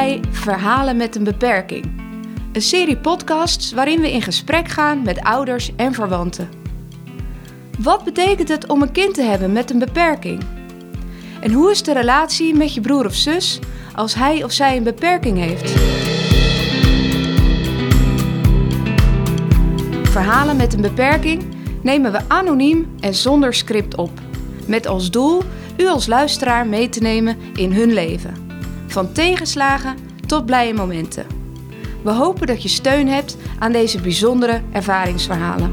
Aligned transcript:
bij 0.00 0.20
Verhalen 0.30 0.96
met 0.96 1.16
een 1.16 1.24
beperking. 1.24 1.84
Een 2.52 2.62
serie 2.62 2.96
podcasts 2.96 3.72
waarin 3.72 4.00
we 4.00 4.12
in 4.12 4.22
gesprek 4.22 4.68
gaan 4.68 5.02
met 5.02 5.20
ouders 5.20 5.76
en 5.76 5.94
verwanten. 5.94 6.48
Wat 7.78 8.04
betekent 8.04 8.48
het 8.48 8.66
om 8.66 8.82
een 8.82 8.92
kind 8.92 9.14
te 9.14 9.22
hebben 9.22 9.52
met 9.52 9.70
een 9.70 9.78
beperking? 9.78 10.42
En 11.40 11.52
hoe 11.52 11.70
is 11.70 11.82
de 11.82 11.92
relatie 11.92 12.54
met 12.54 12.74
je 12.74 12.80
broer 12.80 13.06
of 13.06 13.14
zus 13.14 13.58
als 13.94 14.14
hij 14.14 14.44
of 14.44 14.52
zij 14.52 14.76
een 14.76 14.82
beperking 14.82 15.38
heeft? 15.38 15.70
Verhalen 20.10 20.56
met 20.56 20.74
een 20.74 20.82
beperking 20.82 21.42
nemen 21.82 22.12
we 22.12 22.20
anoniem 22.28 22.94
en 23.00 23.14
zonder 23.14 23.54
script 23.54 23.96
op. 23.96 24.20
Met 24.66 24.86
als 24.86 25.10
doel 25.10 25.42
u 25.76 25.86
als 25.86 26.06
luisteraar 26.06 26.66
mee 26.66 26.88
te 26.88 27.00
nemen 27.00 27.36
in 27.54 27.72
hun 27.72 27.92
leven. 27.92 28.49
Van 28.90 29.12
tegenslagen 29.12 29.96
tot 30.26 30.46
blije 30.46 30.74
momenten. 30.74 31.26
We 32.02 32.10
hopen 32.10 32.46
dat 32.46 32.62
je 32.62 32.68
steun 32.68 33.08
hebt 33.08 33.36
aan 33.58 33.72
deze 33.72 34.00
bijzondere 34.00 34.62
ervaringsverhalen. 34.72 35.72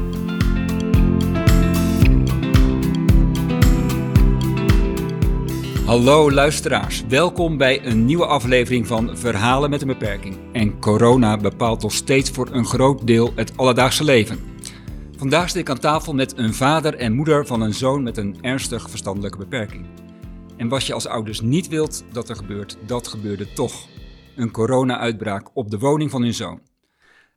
Hallo 5.84 6.30
luisteraars, 6.30 7.04
welkom 7.08 7.56
bij 7.56 7.86
een 7.86 8.04
nieuwe 8.04 8.26
aflevering 8.26 8.86
van 8.86 9.16
Verhalen 9.16 9.70
met 9.70 9.80
een 9.80 9.86
beperking. 9.86 10.36
En 10.52 10.80
corona 10.80 11.36
bepaalt 11.36 11.82
nog 11.82 11.92
steeds 11.92 12.30
voor 12.30 12.48
een 12.52 12.66
groot 12.66 13.06
deel 13.06 13.32
het 13.34 13.52
alledaagse 13.56 14.04
leven. 14.04 14.38
Vandaag 15.16 15.50
zit 15.50 15.60
ik 15.60 15.70
aan 15.70 15.78
tafel 15.78 16.14
met 16.14 16.38
een 16.38 16.54
vader 16.54 16.94
en 16.94 17.12
moeder 17.12 17.46
van 17.46 17.60
een 17.60 17.74
zoon 17.74 18.02
met 18.02 18.16
een 18.16 18.36
ernstig 18.40 18.90
verstandelijke 18.90 19.38
beperking. 19.38 19.86
En 20.58 20.68
wat 20.68 20.86
je 20.86 20.92
als 20.94 21.06
ouders 21.06 21.40
niet 21.40 21.68
wilt 21.68 22.04
dat 22.12 22.28
er 22.28 22.36
gebeurt, 22.36 22.76
dat 22.86 23.08
gebeurde 23.08 23.52
toch. 23.52 23.88
Een 24.36 24.50
corona-uitbraak 24.50 25.56
op 25.56 25.70
de 25.70 25.78
woning 25.78 26.10
van 26.10 26.22
hun 26.22 26.34
zoon. 26.34 26.60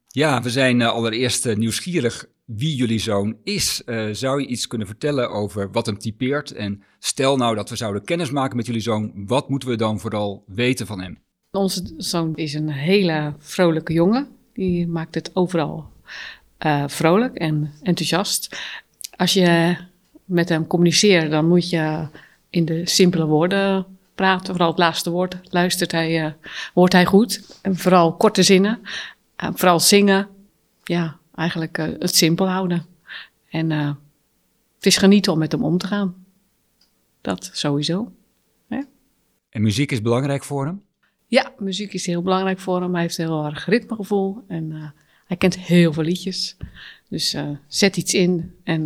Ja, 0.08 0.42
we 0.42 0.50
zijn 0.50 0.80
uh, 0.80 0.92
allereerst 0.92 1.46
uh, 1.46 1.56
nieuwsgierig 1.56 2.26
wie 2.46 2.76
jullie 2.76 3.00
zoon 3.00 3.38
is. 3.44 3.82
Uh, 3.86 4.10
zou 4.12 4.42
je 4.42 4.48
iets 4.48 4.68
kunnen 4.68 4.88
vertellen 4.88 5.30
over 5.30 5.72
wat 5.72 5.86
hem 5.86 5.98
typeert? 5.98 6.52
En 6.52 6.84
stel 7.00 7.38
nou 7.38 7.56
dat 7.56 7.70
we 7.70 7.76
zouden 7.76 8.04
kennismaken 8.04 8.56
met 8.56 8.66
jullie 8.66 8.82
zoon, 8.82 9.12
wat 9.16 9.50
moeten 9.50 9.70
we 9.70 9.76
dan 9.76 10.00
vooral 10.00 10.44
weten 10.48 10.88
van 10.88 11.02
hem? 11.02 11.20
Onze 11.52 11.94
zoon 11.98 12.36
is 12.36 12.54
een 12.54 12.70
hele 12.70 13.34
vrolijke 13.38 13.94
jongen. 13.94 14.28
Die 14.54 14.88
maakt 14.88 15.16
het 15.16 15.32
overal 15.34 15.90
vrolijk 16.88 17.36
en 17.36 17.72
enthousiast. 17.82 18.58
Als 19.16 19.34
je 19.34 19.78
met 20.26 20.50
hem 20.50 20.68
communiceert, 20.68 21.32
dan 21.32 21.48
moet 21.48 21.70
je 21.70 22.08
in 22.52 22.66
de 22.66 22.90
simpele 22.90 23.26
woorden 23.26 23.86
praten. 24.16 24.54
Vooral 24.54 24.70
het 24.70 24.78
laatste 24.78 25.10
woord 25.10 25.38
luistert 25.44 25.92
hij, 25.92 26.26
uh, 26.26 26.32
hoort 26.74 26.94
hij 26.94 27.06
goed. 27.06 27.60
En 27.62 27.78
vooral 27.78 28.16
korte 28.16 28.44
zinnen. 28.44 28.80
Uh, 29.44 29.50
vooral 29.54 29.80
zingen. 29.80 30.28
Ja, 30.84 31.18
eigenlijk 31.36 31.78
uh, 31.78 31.86
het 32.00 32.16
simpel 32.16 32.50
houden. 32.50 32.86
En 33.50 33.70
het 34.76 34.86
is 34.86 34.98
genieten 34.98 35.32
om 35.32 35.40
met 35.40 35.52
hem 35.52 35.64
om 35.64 35.78
te 35.78 35.88
gaan. 35.88 36.26
Dat 37.22 37.50
sowieso. 37.54 38.12
Ja. 38.68 38.86
En 39.50 39.62
muziek 39.62 39.92
is 39.92 40.02
belangrijk 40.02 40.44
voor 40.44 40.66
hem? 40.66 40.82
Ja, 41.28 41.54
muziek 41.58 41.94
is 41.94 42.06
heel 42.06 42.22
belangrijk 42.22 42.60
voor 42.60 42.82
hem. 42.82 42.94
Hij 42.94 43.02
heeft 43.02 43.18
heel 43.18 43.46
erg 43.46 43.66
ritmegevoel 43.66 44.44
en 44.48 44.94
hij 45.26 45.38
kent 45.38 45.58
heel 45.58 45.94
veel 45.94 46.04
liedjes. 46.04 46.58
Dus 47.10 47.38
zet 47.68 47.98
iets 47.98 48.14
in 48.14 48.56
en 48.64 48.86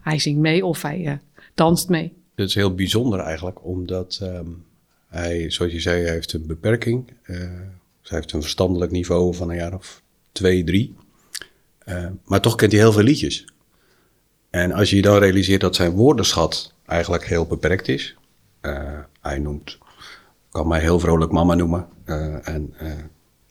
hij 0.00 0.18
zingt 0.18 0.40
mee 0.40 0.66
of 0.66 0.82
hij 0.82 1.20
danst 1.54 1.88
mee. 1.88 2.23
Het 2.34 2.48
is 2.48 2.54
heel 2.54 2.74
bijzonder 2.74 3.18
eigenlijk, 3.20 3.64
omdat 3.64 4.20
um, 4.22 4.64
hij, 5.08 5.50
zoals 5.50 5.72
je 5.72 5.80
zei, 5.80 6.08
heeft 6.08 6.32
een 6.32 6.46
beperking. 6.46 7.12
Uh, 7.22 7.36
hij 8.02 8.18
heeft 8.18 8.32
een 8.32 8.40
verstandelijk 8.40 8.90
niveau 8.90 9.34
van 9.34 9.50
een 9.50 9.56
jaar 9.56 9.74
of 9.74 10.02
twee, 10.32 10.64
drie. 10.64 10.96
Uh, 11.84 12.06
maar 12.24 12.40
toch 12.40 12.54
kent 12.54 12.72
hij 12.72 12.80
heel 12.80 12.92
veel 12.92 13.02
liedjes. 13.02 13.44
En 14.50 14.72
als 14.72 14.90
je 14.90 15.02
dan 15.02 15.18
realiseert 15.18 15.60
dat 15.60 15.76
zijn 15.76 15.90
woordenschat 15.90 16.74
eigenlijk 16.86 17.24
heel 17.24 17.46
beperkt 17.46 17.88
is. 17.88 18.16
Uh, 18.62 18.98
hij 19.20 19.38
noemt, 19.38 19.78
kan 20.50 20.68
mij 20.68 20.80
heel 20.80 20.98
vrolijk 20.98 21.32
mama 21.32 21.54
noemen. 21.54 21.88
en 22.42 22.74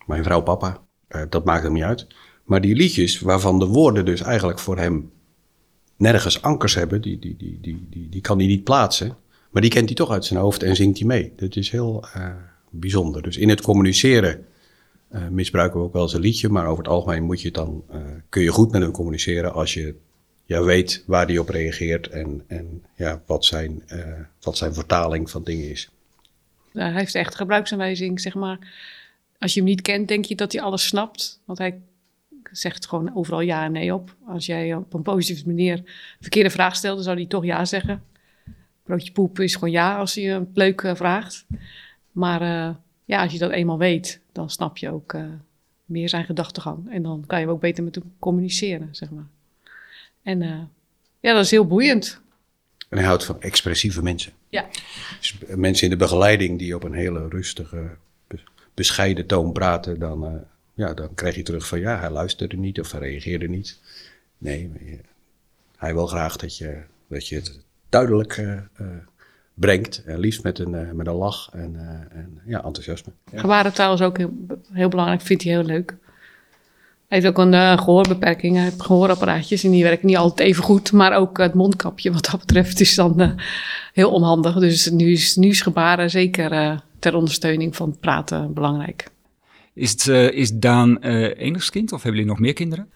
mijn 0.05 0.23
vrouw 0.23 0.41
papa. 0.41 0.81
dat 1.29 1.45
maakt 1.45 1.63
hem 1.63 1.73
niet 1.73 1.83
uit. 1.83 2.07
Maar 2.43 2.61
die 2.61 2.75
liedjes, 2.75 3.19
waarvan 3.19 3.59
de 3.59 3.65
woorden 3.65 4.05
dus 4.05 4.21
eigenlijk 4.21 4.59
voor 4.59 4.77
hem 4.77 5.11
nergens 5.97 6.41
ankers 6.41 6.75
hebben, 6.75 7.01
die, 7.01 7.19
die, 7.19 7.35
die, 7.37 7.57
die, 7.61 7.87
die, 7.89 8.09
die 8.09 8.21
kan 8.21 8.37
hij 8.37 8.47
niet 8.47 8.63
plaatsen. 8.63 9.17
Maar 9.49 9.61
die 9.61 9.71
kent 9.71 9.85
hij 9.85 9.95
toch 9.95 10.11
uit 10.11 10.25
zijn 10.25 10.39
hoofd 10.39 10.63
en 10.63 10.75
zingt 10.75 10.97
hij 10.97 11.07
mee. 11.07 11.33
Dat 11.35 11.55
is 11.55 11.69
heel 11.69 12.05
uh, 12.15 12.27
bijzonder. 12.69 13.21
Dus 13.21 13.37
in 13.37 13.49
het 13.49 13.61
communiceren 13.61 14.45
uh, 15.11 15.27
misbruiken 15.27 15.79
we 15.79 15.85
ook 15.85 15.93
wel 15.93 16.01
eens 16.01 16.13
een 16.13 16.21
liedje, 16.21 16.49
maar 16.49 16.65
over 16.65 16.83
het 16.83 16.93
algemeen 16.93 17.23
moet 17.23 17.41
je 17.41 17.51
dan, 17.51 17.83
uh, 17.91 17.97
kun 18.29 18.41
je 18.41 18.49
goed 18.49 18.71
met 18.71 18.81
hem 18.81 18.91
communiceren 18.91 19.53
als 19.53 19.73
je 19.73 19.95
ja, 20.45 20.63
weet 20.63 21.03
waar 21.07 21.25
hij 21.25 21.37
op 21.37 21.49
reageert 21.49 22.07
en, 22.07 22.43
en 22.47 22.83
ja, 22.95 23.21
wat, 23.25 23.45
zijn, 23.45 23.83
wat 24.41 24.57
zijn 24.57 24.73
vertaling 24.73 25.29
van 25.29 25.43
dingen 25.43 25.69
is. 25.69 25.89
hij 26.73 26.91
heeft 26.91 27.15
echt 27.15 27.35
gebruiksaanwijzing, 27.35 28.21
zeg 28.21 28.33
maar. 28.33 28.59
Als 29.39 29.53
je 29.53 29.59
hem 29.59 29.69
niet 29.69 29.81
kent, 29.81 30.07
denk 30.07 30.25
je 30.25 30.35
dat 30.35 30.51
hij 30.51 30.61
alles 30.61 30.87
snapt. 30.87 31.39
Want 31.45 31.57
hij 31.57 31.79
zegt 32.53 32.87
gewoon 32.87 33.15
overal 33.15 33.41
ja 33.41 33.63
en 33.63 33.71
nee 33.71 33.93
op. 33.93 34.15
Als 34.27 34.45
jij 34.45 34.75
op 34.75 34.93
een 34.93 35.01
positieve 35.01 35.47
manier 35.47 35.77
een 35.77 35.85
verkeerde 36.19 36.49
vraag 36.49 36.75
stelt, 36.75 36.95
dan 36.95 37.03
zou 37.03 37.17
hij 37.17 37.25
toch 37.25 37.45
ja 37.45 37.65
zeggen. 37.65 38.03
Broodje 38.83 39.11
poep 39.11 39.39
is 39.39 39.53
gewoon 39.53 39.71
ja 39.71 39.97
als 39.97 40.13
je 40.13 40.29
een 40.29 40.49
leuk 40.53 40.81
uh, 40.81 40.95
vraagt. 40.95 41.45
Maar 42.11 42.41
uh, 42.41 42.75
ja, 43.05 43.21
als 43.21 43.31
je 43.31 43.39
dat 43.39 43.51
eenmaal 43.51 43.77
weet, 43.77 44.19
dan 44.31 44.49
snap 44.49 44.77
je 44.77 44.91
ook 44.91 45.13
uh, 45.13 45.25
meer 45.85 46.09
zijn 46.09 46.25
gedachtegang. 46.25 46.91
En 46.91 47.03
dan 47.03 47.23
kan 47.27 47.39
je 47.39 47.47
ook 47.47 47.61
beter 47.61 47.83
met 47.83 47.95
hem 47.95 48.13
communiceren, 48.19 48.87
zeg 48.91 49.09
maar. 49.09 49.27
En 50.23 50.39
ja, 51.19 51.33
dat 51.33 51.43
is 51.43 51.51
heel 51.51 51.67
boeiend. 51.67 52.21
En 52.89 52.97
hij 52.97 53.07
houdt 53.07 53.25
van 53.25 53.41
expressieve 53.41 54.03
mensen. 54.03 54.31
Ja. 54.49 54.65
Dus 55.19 55.37
mensen 55.55 55.83
in 55.83 55.89
de 55.89 56.05
begeleiding 56.05 56.59
die 56.59 56.75
op 56.75 56.83
een 56.83 56.93
hele 56.93 57.27
rustige, 57.27 57.89
bescheiden 58.73 59.25
toon 59.25 59.51
praten, 59.51 59.99
dan 59.99 60.45
ja, 60.73 60.93
dan 60.93 61.13
krijg 61.13 61.35
je 61.35 61.43
terug 61.43 61.67
van 61.67 61.79
ja, 61.79 61.99
hij 61.99 62.09
luisterde 62.09 62.57
niet 62.57 62.79
of 62.79 62.91
hij 62.91 63.01
reageerde 63.01 63.49
niet. 63.49 63.79
Nee, 64.37 64.71
hij 65.77 65.93
wil 65.93 66.07
graag 66.07 66.35
dat 66.35 66.57
je, 66.57 66.81
dat 67.07 67.27
je 67.27 67.35
het 67.35 67.59
duidelijk 67.89 68.37
uh, 68.37 68.51
uh, 68.51 68.87
brengt. 69.53 70.03
En 70.05 70.19
liefst 70.19 70.43
met 70.43 70.59
een, 70.59 70.73
uh, 70.73 70.91
met 70.91 71.07
een 71.07 71.13
lach 71.13 71.49
en, 71.51 71.75
en 72.11 72.41
ja, 72.45 72.63
enthousiasme. 72.63 73.11
Ja. 73.31 73.39
Gebarentaal 73.39 73.93
is 73.93 74.01
ook 74.01 74.17
heel, 74.17 74.33
heel 74.71 74.89
belangrijk, 74.89 75.21
vindt 75.21 75.43
hij 75.43 75.51
heel 75.51 75.63
leuk. 75.63 75.95
Hij 77.07 77.21
heeft 77.21 77.37
ook 77.37 77.45
een 77.45 77.79
gehoorbeperking, 77.79 78.55
hij 78.55 78.63
heeft 78.63 78.81
gehoorapparaatjes 78.81 79.63
en 79.63 79.71
die 79.71 79.83
werken 79.83 80.07
niet 80.07 80.17
altijd 80.17 80.47
even 80.49 80.63
goed. 80.63 80.91
Maar 80.91 81.15
ook 81.15 81.37
het 81.37 81.53
mondkapje 81.53 82.11
wat 82.11 82.27
dat 82.31 82.39
betreft 82.39 82.79
is 82.79 82.95
dan 82.95 83.39
heel 83.93 84.11
onhandig. 84.11 84.59
Dus 84.59 84.89
nu 84.89 85.11
is, 85.11 85.35
nu 85.35 85.47
is 85.47 85.61
gebaren 85.61 86.09
zeker 86.09 86.81
ter 86.99 87.15
ondersteuning 87.15 87.75
van 87.75 87.89
het 87.89 87.99
praten 87.99 88.53
belangrijk. 88.53 89.11
Is, 89.73 89.91
het, 89.91 90.05
uh, 90.05 90.31
is 90.31 90.51
Daan 90.51 90.97
uh, 91.01 91.39
enigskind 91.39 91.91
of 91.91 92.03
hebben 92.03 92.19
jullie 92.19 92.35
nog 92.35 92.39
meer 92.39 92.53
kinderen? 92.53 92.89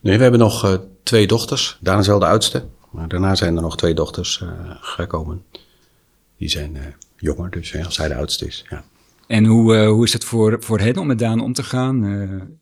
Nee, 0.00 0.16
we 0.16 0.22
hebben 0.22 0.40
nog 0.40 0.64
uh, 0.64 0.74
twee 1.02 1.26
dochters. 1.26 1.78
Daan 1.80 1.98
is 1.98 2.06
wel 2.06 2.18
de 2.18 2.26
oudste. 2.26 2.64
Maar 2.90 3.08
daarna 3.08 3.34
zijn 3.34 3.56
er 3.56 3.62
nog 3.62 3.76
twee 3.76 3.94
dochters 3.94 4.44
gekomen. 4.80 5.42
Die 6.36 6.48
zijn 6.48 6.76
jonger, 7.16 7.50
dus 7.50 7.84
als 7.84 7.96
hij 7.96 8.08
de 8.08 8.14
oudste 8.14 8.46
is. 8.46 8.64
Ja. 8.70 8.84
En 9.26 9.44
hoe, 9.44 9.76
hoe 9.86 10.04
is 10.04 10.12
het 10.12 10.24
voor, 10.24 10.56
voor 10.62 10.80
hen 10.80 10.96
om 10.96 11.06
met 11.06 11.18
Daan 11.18 11.40
om 11.40 11.52
te 11.52 11.62
gaan? 11.62 12.56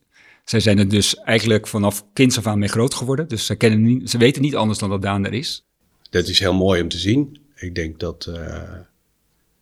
zij 0.44 0.60
zijn 0.60 0.78
er 0.78 0.88
dus 0.88 1.16
eigenlijk 1.16 1.66
vanaf 1.66 2.04
kinds 2.12 2.38
af 2.38 2.46
aan 2.46 2.58
mee 2.58 2.68
groot 2.68 2.94
geworden. 2.94 3.28
Dus 3.28 3.46
ze, 3.46 3.54
kennen 3.54 3.82
niet, 3.82 4.10
ze 4.10 4.18
weten 4.18 4.42
niet 4.42 4.56
anders 4.56 4.78
dan 4.78 4.90
dat 4.90 5.02
Daan 5.02 5.26
er 5.26 5.32
is. 5.32 5.64
Dat 6.10 6.28
is 6.28 6.38
heel 6.38 6.54
mooi 6.54 6.82
om 6.82 6.88
te 6.88 6.98
zien. 6.98 7.38
Ik 7.54 7.74
denk 7.74 8.00
dat 8.00 8.30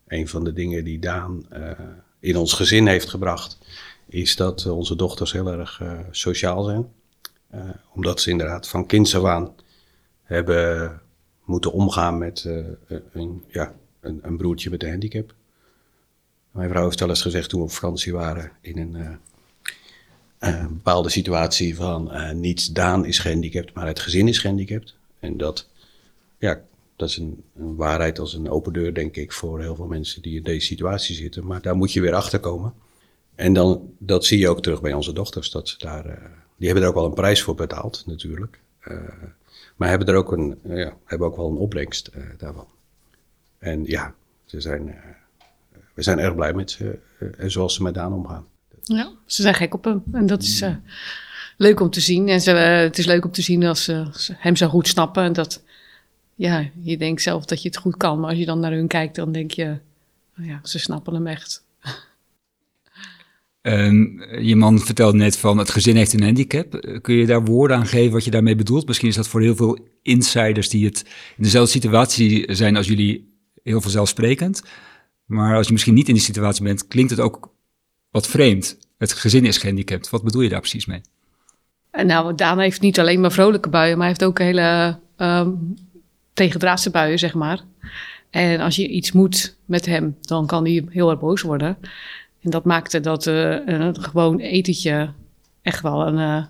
een 0.08 0.28
van 0.28 0.44
de 0.44 0.52
dingen 0.52 0.84
die 0.84 0.98
Daan 0.98 1.46
in 2.20 2.36
ons 2.36 2.52
gezin 2.52 2.86
heeft 2.86 3.08
gebracht 3.08 3.58
is 4.10 4.36
dat 4.36 4.66
onze 4.66 4.96
dochters 4.96 5.32
heel 5.32 5.48
erg 5.48 5.80
uh, 5.82 5.98
sociaal 6.10 6.64
zijn. 6.64 6.88
Uh, 7.54 7.60
omdat 7.94 8.20
ze 8.20 8.30
inderdaad 8.30 8.68
van 8.68 8.86
kinds 8.86 9.14
af 9.14 9.50
hebben 10.22 11.00
moeten 11.44 11.72
omgaan 11.72 12.18
met 12.18 12.44
een, 13.12 13.44
ja, 13.48 13.74
een, 14.00 14.18
een, 14.22 14.36
broertje 14.36 14.70
met 14.70 14.82
een 14.82 14.90
handicap. 14.90 15.34
Mijn 16.50 16.68
vrouw 16.68 16.84
heeft 16.84 17.00
wel 17.00 17.08
eens 17.08 17.22
gezegd 17.22 17.48
toen 17.48 17.60
we 17.60 17.66
op 17.66 17.72
vakantie 17.72 18.12
waren 18.12 18.52
in 18.60 18.78
een, 18.78 19.18
bepaalde 20.68 21.08
situatie 21.08 21.76
van 21.76 22.10
niet 22.40 22.74
Daan 22.74 23.04
is 23.04 23.18
gehandicapt, 23.18 23.74
maar 23.74 23.86
het 23.86 24.00
gezin 24.00 24.28
is 24.28 24.38
gehandicapt. 24.38 24.94
En 25.18 25.36
dat, 25.36 25.68
ja, 26.38 26.60
dat 26.96 27.08
is 27.08 27.16
een, 27.16 27.44
waarheid 27.54 28.18
als 28.18 28.34
een 28.34 28.50
open 28.50 28.72
deur, 28.72 28.94
denk 28.94 29.16
ik, 29.16 29.32
voor 29.32 29.60
heel 29.60 29.74
veel 29.74 29.86
mensen 29.86 30.22
die 30.22 30.36
in 30.36 30.42
deze 30.42 30.66
situatie 30.66 31.14
zitten. 31.14 31.46
Maar 31.46 31.62
daar 31.62 31.76
moet 31.76 31.92
je 31.92 32.00
weer 32.00 32.14
achter 32.14 32.40
komen. 32.40 32.74
En 33.40 33.52
dan, 33.52 33.94
dat 33.98 34.24
zie 34.24 34.38
je 34.38 34.48
ook 34.48 34.62
terug 34.62 34.80
bij 34.80 34.92
onze 34.92 35.12
dochters. 35.12 35.50
Dat 35.50 35.74
daar, 35.78 36.06
uh, 36.06 36.12
die 36.56 36.66
hebben 36.66 36.82
er 36.82 36.88
ook 36.88 36.94
wel 36.94 37.04
een 37.04 37.14
prijs 37.14 37.42
voor 37.42 37.54
betaald, 37.54 38.02
natuurlijk. 38.06 38.60
Uh, 38.88 38.98
maar 39.76 39.88
hebben 39.88 40.08
er 40.08 40.14
ook, 40.14 40.32
een, 40.32 40.58
uh, 40.66 40.78
ja, 40.78 40.96
hebben 41.04 41.26
ook 41.26 41.36
wel 41.36 41.48
een 41.48 41.56
opbrengst 41.56 42.10
daarvan. 42.38 42.66
En 43.58 43.84
ja, 43.84 44.14
ze 44.44 44.60
zijn, 44.60 44.84
we 44.84 45.78
we 45.94 46.02
zijn 46.02 46.18
erg 46.18 46.34
blij 46.34 46.52
met 46.52 46.70
ze 46.70 46.98
en 47.36 47.50
zoals 47.50 47.74
ze 47.74 47.82
met 47.82 47.94
Daan 47.94 48.12
omgaan. 48.12 48.46
Ja, 48.82 49.12
ze 49.26 49.42
zijn 49.42 49.54
gek 49.54 49.74
op 49.74 49.84
hem. 49.84 50.02
En 50.12 50.26
dat 50.26 50.42
is 50.42 50.64
leuk 51.56 51.80
om 51.80 51.90
te 51.90 52.00
zien. 52.00 52.28
En 52.28 52.40
ze, 52.40 52.50
het 52.50 52.98
is 52.98 53.06
leuk 53.06 53.24
om 53.24 53.30
te 53.30 53.42
zien 53.42 53.64
als 53.64 53.84
ze 53.84 54.06
hem 54.36 54.56
zo 54.56 54.68
goed 54.68 54.88
snappen. 54.88 55.22
En 55.22 55.32
dat, 55.32 55.62
ja, 56.34 56.70
je 56.82 56.96
denkt 56.96 57.22
zelf 57.22 57.44
dat 57.44 57.62
je 57.62 57.68
het 57.68 57.78
goed 57.78 57.96
kan. 57.96 58.20
Maar 58.20 58.30
als 58.30 58.38
je 58.38 58.46
dan 58.46 58.60
naar 58.60 58.72
hun 58.72 58.88
kijkt, 58.88 59.14
dan 59.14 59.32
denk 59.32 59.50
je, 59.50 59.78
oh 60.38 60.46
ja, 60.46 60.60
ze 60.62 60.78
snappen 60.78 61.14
hem 61.14 61.26
echt. 61.26 61.68
Je 64.42 64.54
man 64.56 64.78
vertelde 64.78 65.18
net 65.18 65.36
van 65.36 65.58
het 65.58 65.70
gezin 65.70 65.96
heeft 65.96 66.12
een 66.12 66.22
handicap. 66.22 66.98
Kun 67.02 67.14
je 67.14 67.26
daar 67.26 67.44
woorden 67.44 67.76
aan 67.76 67.86
geven 67.86 68.12
wat 68.12 68.24
je 68.24 68.30
daarmee 68.30 68.56
bedoelt? 68.56 68.86
Misschien 68.86 69.08
is 69.08 69.14
dat 69.14 69.28
voor 69.28 69.40
heel 69.40 69.56
veel 69.56 69.78
insiders 70.02 70.68
die 70.68 70.84
het 70.84 71.04
in 71.36 71.42
dezelfde 71.42 71.70
situatie 71.70 72.54
zijn 72.54 72.76
als 72.76 72.86
jullie 72.86 73.34
heel 73.62 73.80
vanzelfsprekend. 73.80 74.62
Maar 75.24 75.56
als 75.56 75.66
je 75.66 75.72
misschien 75.72 75.94
niet 75.94 76.08
in 76.08 76.14
die 76.14 76.22
situatie 76.22 76.64
bent, 76.64 76.88
klinkt 76.88 77.10
het 77.10 77.20
ook 77.20 77.52
wat 78.10 78.28
vreemd. 78.28 78.78
Het 78.98 79.12
gezin 79.12 79.44
is 79.44 79.58
gehandicapt. 79.58 80.10
Wat 80.10 80.24
bedoel 80.24 80.42
je 80.42 80.48
daar 80.48 80.60
precies 80.60 80.86
mee? 80.86 81.00
En 81.90 82.06
nou, 82.06 82.34
Daan 82.34 82.58
heeft 82.58 82.80
niet 82.80 82.98
alleen 82.98 83.20
maar 83.20 83.32
vrolijke 83.32 83.68
buien, 83.68 83.98
maar 83.98 84.06
hij 84.06 84.16
heeft 84.18 84.24
ook 84.24 84.38
hele 84.38 84.98
um, 85.16 85.74
tegendraadse 86.32 86.90
buien, 86.90 87.18
zeg 87.18 87.34
maar. 87.34 87.64
En 88.30 88.60
als 88.60 88.76
je 88.76 88.88
iets 88.88 89.12
moet 89.12 89.56
met 89.64 89.86
hem, 89.86 90.16
dan 90.20 90.46
kan 90.46 90.64
hij 90.64 90.84
heel 90.88 91.10
erg 91.10 91.20
boos 91.20 91.42
worden. 91.42 91.78
En 92.42 92.50
dat 92.50 92.64
maakte 92.64 93.00
dat 93.00 93.26
een 93.26 94.02
gewoon 94.02 94.38
etentje 94.38 95.10
echt 95.62 95.82
wel 95.82 96.06
een, 96.06 96.18
uh, 96.18 96.44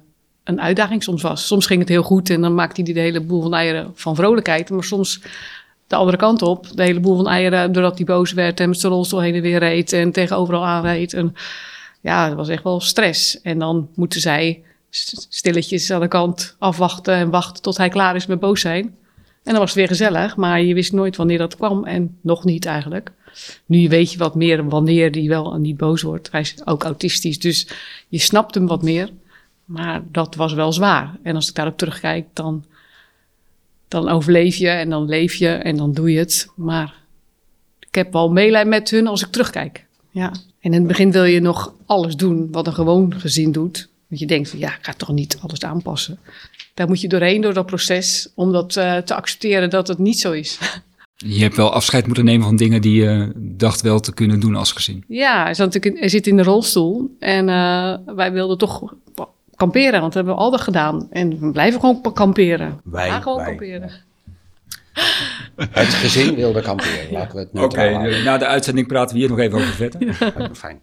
een 0.44 0.60
uitdaging 0.60 1.02
soms 1.02 1.22
was. 1.22 1.46
Soms 1.46 1.66
ging 1.66 1.80
het 1.80 1.88
heel 1.88 2.02
goed 2.02 2.30
en 2.30 2.40
dan 2.40 2.54
maakte 2.54 2.82
hij 2.82 2.92
de 2.92 3.00
hele 3.00 3.20
boel 3.20 3.42
van 3.42 3.54
eieren 3.54 3.90
van 3.94 4.14
vrolijkheid. 4.14 4.70
Maar 4.70 4.84
soms 4.84 5.20
de 5.86 5.96
andere 5.96 6.16
kant 6.16 6.42
op, 6.42 6.76
de 6.76 6.82
hele 6.82 7.00
boel 7.00 7.16
van 7.16 7.28
eieren, 7.28 7.72
doordat 7.72 7.96
hij 7.96 8.06
boos 8.06 8.32
werd 8.32 8.60
en 8.60 8.68
met 8.68 8.80
zijn 8.80 8.92
rolstoel 8.92 9.20
heen 9.20 9.34
en 9.34 9.42
weer 9.42 9.58
reed 9.58 9.92
en 9.92 10.12
tegen 10.12 10.36
overal 10.36 10.66
aanreed. 10.66 11.12
En 11.12 11.34
ja, 12.00 12.28
dat 12.28 12.36
was 12.36 12.48
echt 12.48 12.62
wel 12.62 12.80
stress. 12.80 13.40
En 13.40 13.58
dan 13.58 13.88
moeten 13.94 14.20
zij 14.20 14.62
stilletjes 15.28 15.90
aan 15.90 16.00
de 16.00 16.08
kant 16.08 16.56
afwachten 16.58 17.14
en 17.14 17.30
wachten 17.30 17.62
tot 17.62 17.76
hij 17.76 17.88
klaar 17.88 18.16
is 18.16 18.26
met 18.26 18.40
boos 18.40 18.60
zijn. 18.60 18.96
En 19.42 19.52
dan 19.52 19.58
was 19.58 19.70
het 19.70 19.78
weer 19.78 19.88
gezellig, 19.88 20.36
maar 20.36 20.62
je 20.62 20.74
wist 20.74 20.92
nooit 20.92 21.16
wanneer 21.16 21.38
dat 21.38 21.56
kwam 21.56 21.84
en 21.84 22.18
nog 22.20 22.44
niet 22.44 22.66
eigenlijk. 22.66 23.12
Nu 23.66 23.88
weet 23.88 24.12
je 24.12 24.18
wat 24.18 24.34
meer 24.34 24.68
wanneer 24.68 25.10
hij 25.10 25.28
wel 25.28 25.54
en 25.54 25.60
niet 25.60 25.76
boos 25.76 26.02
wordt. 26.02 26.30
Hij 26.30 26.40
is 26.40 26.66
ook 26.66 26.84
autistisch, 26.84 27.38
dus 27.38 27.68
je 28.08 28.18
snapt 28.18 28.54
hem 28.54 28.66
wat 28.66 28.82
meer. 28.82 29.10
Maar 29.64 30.02
dat 30.10 30.34
was 30.34 30.52
wel 30.52 30.72
zwaar. 30.72 31.18
En 31.22 31.34
als 31.34 31.48
ik 31.48 31.54
daarop 31.54 31.76
terugkijk, 31.76 32.26
dan, 32.32 32.64
dan 33.88 34.08
overleef 34.08 34.56
je 34.56 34.68
en 34.68 34.90
dan 34.90 35.08
leef 35.08 35.34
je 35.34 35.48
en 35.48 35.76
dan 35.76 35.92
doe 35.92 36.12
je 36.12 36.18
het. 36.18 36.48
Maar 36.56 36.94
ik 37.78 37.94
heb 37.94 38.12
wel 38.12 38.32
meelij 38.32 38.64
met 38.64 38.90
hun 38.90 39.06
als 39.06 39.22
ik 39.22 39.30
terugkijk. 39.30 39.86
Ja. 40.10 40.32
En 40.60 40.72
in 40.72 40.72
het 40.72 40.86
begin 40.86 41.12
wil 41.12 41.24
je 41.24 41.40
nog 41.40 41.74
alles 41.86 42.16
doen 42.16 42.48
wat 42.50 42.66
een 42.66 42.72
gewoon 42.72 43.20
gezin 43.20 43.52
doet. 43.52 43.88
Want 44.08 44.20
je 44.20 44.26
denkt 44.26 44.50
van 44.50 44.58
ja, 44.58 44.68
ik 44.68 44.84
ga 44.84 44.92
toch 44.92 45.12
niet 45.12 45.38
alles 45.40 45.62
aanpassen. 45.62 46.18
Daar 46.80 46.88
moet 46.88 47.00
je 47.00 47.08
doorheen 47.08 47.40
door 47.40 47.54
dat 47.54 47.66
proces 47.66 48.28
om 48.34 48.52
dat 48.52 48.76
uh, 48.76 48.96
te 48.96 49.14
accepteren 49.14 49.70
dat 49.70 49.88
het 49.88 49.98
niet 49.98 50.20
zo 50.20 50.32
is. 50.32 50.58
Je 51.16 51.42
hebt 51.42 51.56
wel 51.56 51.72
afscheid 51.72 52.06
moeten 52.06 52.24
nemen 52.24 52.46
van 52.46 52.56
dingen 52.56 52.80
die 52.80 53.02
je 53.02 53.32
dacht 53.36 53.80
wel 53.80 54.00
te 54.00 54.14
kunnen 54.14 54.40
doen 54.40 54.54
als 54.54 54.72
gezin. 54.72 55.04
Ja, 55.08 55.44
hij, 55.44 56.08
zit 56.08 56.26
in 56.26 56.36
de 56.36 56.42
rolstoel 56.42 57.16
en 57.18 57.48
uh, 57.48 57.94
wij 58.16 58.32
wilden 58.32 58.58
toch 58.58 58.94
kamperen, 59.54 60.00
want 60.00 60.02
dat 60.02 60.14
hebben 60.14 60.34
we 60.34 60.40
altijd 60.40 60.62
gedaan. 60.62 61.08
En 61.10 61.40
we 61.40 61.50
blijven 61.50 61.80
gewoon 61.80 62.12
kamperen. 62.12 62.80
Wij, 62.84 63.08
gaan 63.08 63.22
gewoon 63.22 63.38
wij, 63.38 63.46
kamperen. 63.46 63.90
Het 65.70 65.88
gezin 65.88 66.34
wilde 66.34 66.62
kamperen, 66.62 67.12
laten 67.18 67.34
we 67.34 67.40
het 67.40 67.50
Oké, 67.52 67.62
okay, 67.64 68.22
na 68.22 68.38
de 68.38 68.46
uitzending 68.46 68.86
praten 68.86 69.14
we 69.14 69.20
hier 69.20 69.30
nog 69.30 69.38
even 69.38 69.58
over 69.58 69.74
verder. 69.74 70.04
Ja. 70.04 70.50
Fijn. 70.52 70.80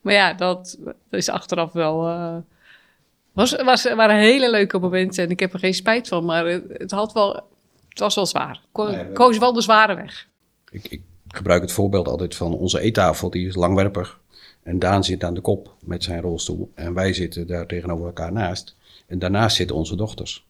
Maar 0.00 0.14
ja, 0.14 0.32
dat 0.32 0.78
is 1.10 1.28
achteraf 1.28 1.72
wel. 1.72 2.08
Uh, 2.08 2.36
was, 3.38 3.62
was, 3.62 3.94
waren 3.94 4.16
hele 4.16 4.50
leuke 4.50 4.78
momenten 4.78 5.24
en 5.24 5.30
ik 5.30 5.40
heb 5.40 5.52
er 5.52 5.58
geen 5.58 5.74
spijt 5.74 6.08
van, 6.08 6.24
maar 6.24 6.46
het, 6.46 6.64
het 6.68 6.90
had 6.90 7.12
wel, 7.12 7.34
het 7.88 7.98
was 7.98 8.14
wel 8.14 8.26
zwaar. 8.26 8.60
Ko 8.72 8.90
nee, 8.90 9.12
koos 9.12 9.38
wel 9.38 9.52
de 9.52 9.60
zware 9.60 9.94
weg. 9.94 10.28
Ik, 10.70 10.88
ik, 10.88 11.00
gebruik 11.28 11.62
het 11.62 11.72
voorbeeld 11.72 12.08
altijd 12.08 12.34
van 12.34 12.54
onze 12.54 12.80
eettafel, 12.80 13.30
die 13.30 13.46
is 13.46 13.54
langwerpig. 13.54 14.20
En 14.62 14.78
Daan 14.78 15.04
zit 15.04 15.24
aan 15.24 15.34
de 15.34 15.40
kop 15.40 15.74
met 15.80 16.04
zijn 16.04 16.20
rolstoel 16.20 16.70
en 16.74 16.94
wij 16.94 17.12
zitten 17.12 17.46
daar 17.46 17.66
tegenover 17.66 18.06
elkaar 18.06 18.32
naast. 18.32 18.76
En 19.06 19.18
daarnaast 19.18 19.56
zitten 19.56 19.76
onze 19.76 19.96
dochters. 19.96 20.46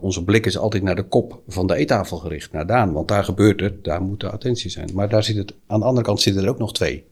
Onze 0.00 0.24
blik 0.24 0.46
is 0.46 0.58
altijd 0.58 0.82
naar 0.82 0.96
de 0.96 1.02
kop 1.02 1.40
van 1.48 1.66
de 1.66 1.74
eettafel 1.74 2.16
gericht, 2.16 2.52
naar 2.52 2.66
Daan. 2.66 2.92
Want 2.92 3.08
daar 3.08 3.24
gebeurt 3.24 3.60
het, 3.60 3.84
daar 3.84 4.02
moet 4.02 4.20
de 4.20 4.30
attentie 4.30 4.70
zijn. 4.70 4.90
Maar 4.94 5.08
daar 5.08 5.22
zit 5.22 5.36
het, 5.36 5.54
aan 5.66 5.80
de 5.80 5.86
andere 5.86 6.06
kant 6.06 6.20
zitten 6.20 6.42
er 6.42 6.48
ook 6.48 6.58
nog 6.58 6.72
twee. 6.72 7.04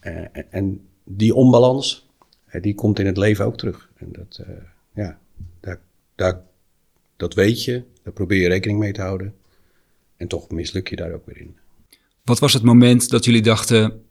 Uh, 0.00 0.18
en 0.50 0.86
die 1.04 1.34
onbalans, 1.34 2.08
uh, 2.52 2.62
die 2.62 2.74
komt 2.74 2.98
in 2.98 3.06
het 3.06 3.16
leven 3.16 3.44
ook 3.44 3.56
terug. 3.56 3.88
En 4.04 4.12
dat, 4.12 4.40
uh, 4.40 4.54
ja, 4.94 5.18
daar, 5.60 5.78
daar, 6.14 6.40
dat 7.16 7.34
weet 7.34 7.64
je, 7.64 7.82
daar 8.02 8.12
probeer 8.12 8.40
je 8.40 8.48
rekening 8.48 8.78
mee 8.78 8.92
te 8.92 9.00
houden. 9.00 9.34
En 10.16 10.28
toch 10.28 10.50
misluk 10.50 10.88
je 10.88 10.96
daar 10.96 11.12
ook 11.12 11.26
weer 11.26 11.40
in. 11.40 11.56
Wat 12.22 12.38
was 12.38 12.52
het 12.52 12.62
moment 12.62 13.08
dat 13.08 13.24
jullie 13.24 13.42
dachten, 13.42 14.04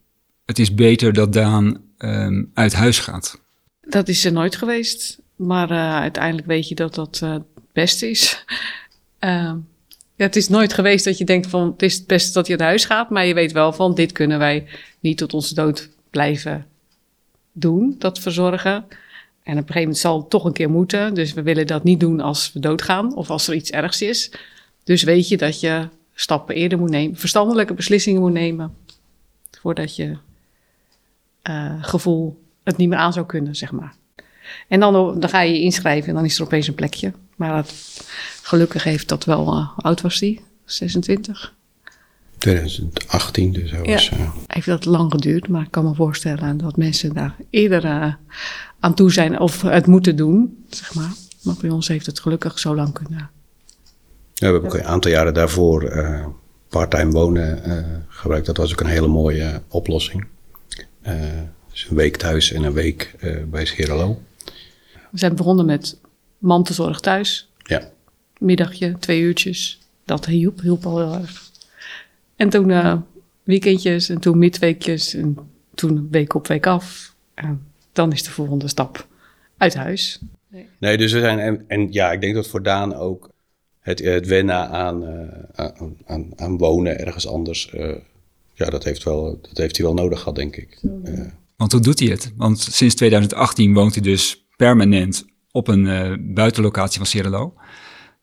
het 0.46 0.60
is 0.60 0.74
beter 0.74 1.14
dat 1.14 1.34
Daan 1.34 1.84
um, 1.98 2.52
uit 2.54 2.74
huis 2.74 3.00
gaat? 3.00 3.42
Dat 3.82 4.08
is 4.08 4.26
er 4.26 4.32
nooit 4.32 4.56
geweest. 4.56 5.22
Maar 5.36 5.70
uiteindelijk 6.02 6.48
weet 6.48 6.68
je 6.68 6.76
dat 6.76 6.96
dat 6.96 7.20
het 7.20 7.44
beste 7.72 8.10
is. 8.10 8.32
Ehm, 9.20 9.58
ja, 10.16 10.26
het 10.26 10.36
is 10.36 10.48
nooit 10.48 10.74
geweest 10.74 11.06
dat 11.06 11.18
je 11.18 11.26
denkt 11.26 11.48
van 11.48 11.72
het 11.72 11.82
is 11.82 11.96
het 11.96 12.08
beste 12.08 12.34
dat 12.34 12.48
hij 12.48 12.58
uit 12.58 12.66
huis 12.68 12.86
gaat. 12.86 13.10
Maar 13.10 13.26
je 13.26 13.34
weet 13.34 13.52
wel 13.52 13.74
van 13.74 13.96
dit 13.96 14.12
kunnen 14.12 14.40
wij 14.40 14.68
niet 15.00 15.18
tot 15.18 15.34
onze 15.34 15.54
dood 15.54 15.90
blijven 16.10 16.68
doen, 17.52 17.96
dat 17.98 18.20
verzorgen. 18.20 18.86
En 19.44 19.52
op 19.52 19.58
een 19.60 19.74
gegeven 19.74 19.82
moment 19.82 19.98
zal 19.98 20.20
het 20.20 20.30
toch 20.30 20.46
een 20.46 20.54
keer 20.54 20.70
moeten. 20.70 21.14
Dus 21.14 21.34
we 21.34 21.42
willen 21.42 21.68
dat 21.68 21.84
niet 21.84 22.00
doen 22.00 22.20
als 22.20 22.54
we 22.54 22.60
doodgaan 22.60 23.16
of 23.16 23.30
als 23.30 23.48
er 23.48 23.54
iets 23.54 23.72
ergs 23.72 24.02
is. 24.02 24.32
Dus 24.84 25.04
weet 25.04 25.28
je 25.28 25.38
dat 25.38 25.60
je 25.60 25.88
stappen 26.14 26.56
eerder 26.56 26.80
moet 26.80 26.90
nemen, 26.90 27.18
verstandelijke 27.18 27.74
beslissingen 27.74 28.22
moet 28.22 28.34
nemen. 28.34 28.76
Voordat 29.52 29.96
je 29.96 30.18
uh, 31.50 31.84
gevoel 31.84 32.42
het 32.64 32.78
niet 32.78 32.90
meer 32.90 32.98
aan 32.98 33.14
zou 33.14 33.26
kunnen, 33.26 33.56
zeg 33.56 33.72
maar. 33.72 33.96
En 34.68 34.80
dan, 34.80 35.20
dan 35.20 35.30
ga 35.30 35.42
je 35.42 35.54
je 35.54 35.62
inschrijven 35.62 36.10
en 36.10 36.16
dan 36.16 36.26
is 36.26 36.38
er 36.38 36.46
opeens 36.46 36.68
een 36.68 36.76
plekje. 36.76 37.14
Maar 37.36 37.66
gelukkig 38.42 38.84
heeft 38.84 39.10
dat 39.10 39.26
wel, 39.26 39.58
uh, 39.58 39.78
oud 39.78 40.02
was 40.02 40.20
die? 40.20 40.42
26? 40.66 41.54
2018 42.44 43.52
dus. 43.52 43.72
Hij 43.72 43.82
was, 43.82 44.10
ja, 44.10 44.18
uh, 44.18 44.30
heeft 44.48 44.66
dat 44.66 44.86
lang 44.86 45.12
geduurd, 45.12 45.48
maar 45.48 45.62
ik 45.62 45.72
kan 45.72 45.84
me 45.84 45.96
voorstellen 45.96 46.58
dat 46.58 46.78
mensen 46.78 47.14
daar 47.14 47.36
eerder 47.50 47.86
uh, 47.86 48.14
aan 48.80 48.94
toe 48.94 49.12
zijn 49.12 49.40
of 49.40 49.62
het 49.62 49.88
moeten 49.88 50.16
doen, 50.16 50.66
zeg 50.70 50.94
maar. 50.94 51.12
Maar 51.44 51.56
bij 51.62 51.70
ons 51.70 51.88
heeft 51.88 52.06
het 52.06 52.20
gelukkig 52.20 52.60
zo 52.60 52.76
lang 52.76 52.94
kunnen. 52.94 53.18
Ja, 53.18 53.30
we 54.34 54.46
hebben 54.46 54.64
ook 54.64 54.74
een 54.74 54.84
aantal 54.84 55.12
jaren 55.12 55.34
daarvoor 55.34 55.84
uh, 55.84 56.26
parttime 56.70 57.12
wonen 57.12 57.62
gebruikt. 58.08 58.46
Dat 58.46 58.58
was 58.58 58.72
ook 58.72 58.80
een 58.80 58.86
hele 58.86 59.08
mooie 59.08 59.62
oplossing. 59.68 60.26
dus 61.72 61.88
een 61.90 61.96
week 61.96 62.18
thuis 62.18 62.52
en 62.52 62.64
een 62.64 62.74
week 62.74 63.16
bij 63.50 63.66
Scherelo. 63.66 64.22
We 65.12 65.20
zijn 65.20 65.36
begonnen 65.36 65.66
met 65.66 65.98
mantelzorg 66.38 67.00
thuis. 67.00 67.50
Ja. 67.58 67.90
Middagje, 68.38 68.96
twee 69.00 69.22
uurtjes. 69.22 69.80
Dat 70.06 70.26
hielp, 70.26 70.62
hielp 70.62 70.86
al 70.86 70.98
heel 70.98 71.22
erg. 71.22 71.52
En 72.44 72.50
toen 72.50 72.70
uh, 72.70 72.96
weekendjes 73.44 74.10
en 74.10 74.20
toen 74.20 74.38
midweekjes 74.38 75.14
en 75.14 75.38
toen 75.74 76.08
week 76.12 76.34
op 76.34 76.48
week 76.48 76.68
af. 76.68 77.16
En 77.34 77.68
dan 77.92 78.12
is 78.12 78.24
de 78.24 78.32
volgende 78.32 78.68
stap 78.68 79.08
uit 79.58 79.74
huis. 79.74 80.20
Nee, 80.48 80.68
nee 80.80 80.98
dus 80.98 81.12
we 81.12 81.20
zijn, 81.20 81.40
en, 81.40 81.64
en, 81.68 81.92
ja, 81.92 82.12
ik 82.12 82.22
denk 82.22 82.36
dat 82.36 82.48
voor 82.48 82.64
Daan 82.64 82.96
ook 82.96 83.30
het, 83.80 84.00
het 84.00 84.28
wennen 84.28 84.70
aan, 84.70 85.04
uh, 85.04 85.10
aan, 85.54 85.98
aan, 86.06 86.32
aan, 86.36 86.58
wonen 86.58 87.00
ergens 87.00 87.28
anders, 87.28 87.72
uh, 87.74 87.96
ja, 88.54 88.70
dat 88.70 88.84
heeft, 88.84 89.04
wel, 89.04 89.40
dat 89.42 89.58
heeft 89.58 89.78
hij 89.78 89.86
wel 89.86 89.96
nodig 89.96 90.20
gehad, 90.20 90.36
denk 90.36 90.56
ik. 90.56 90.80
Want 91.56 91.72
hoe 91.72 91.82
doet 91.82 92.00
hij 92.00 92.10
het? 92.10 92.34
Want 92.36 92.60
sinds 92.60 92.96
2018 92.96 93.74
woont 93.74 93.94
hij 93.94 94.04
dus 94.04 94.46
permanent 94.56 95.26
op 95.52 95.68
een 95.68 96.34
buitenlocatie 96.34 96.98
van 96.98 97.08
Cirelo. 97.08 97.54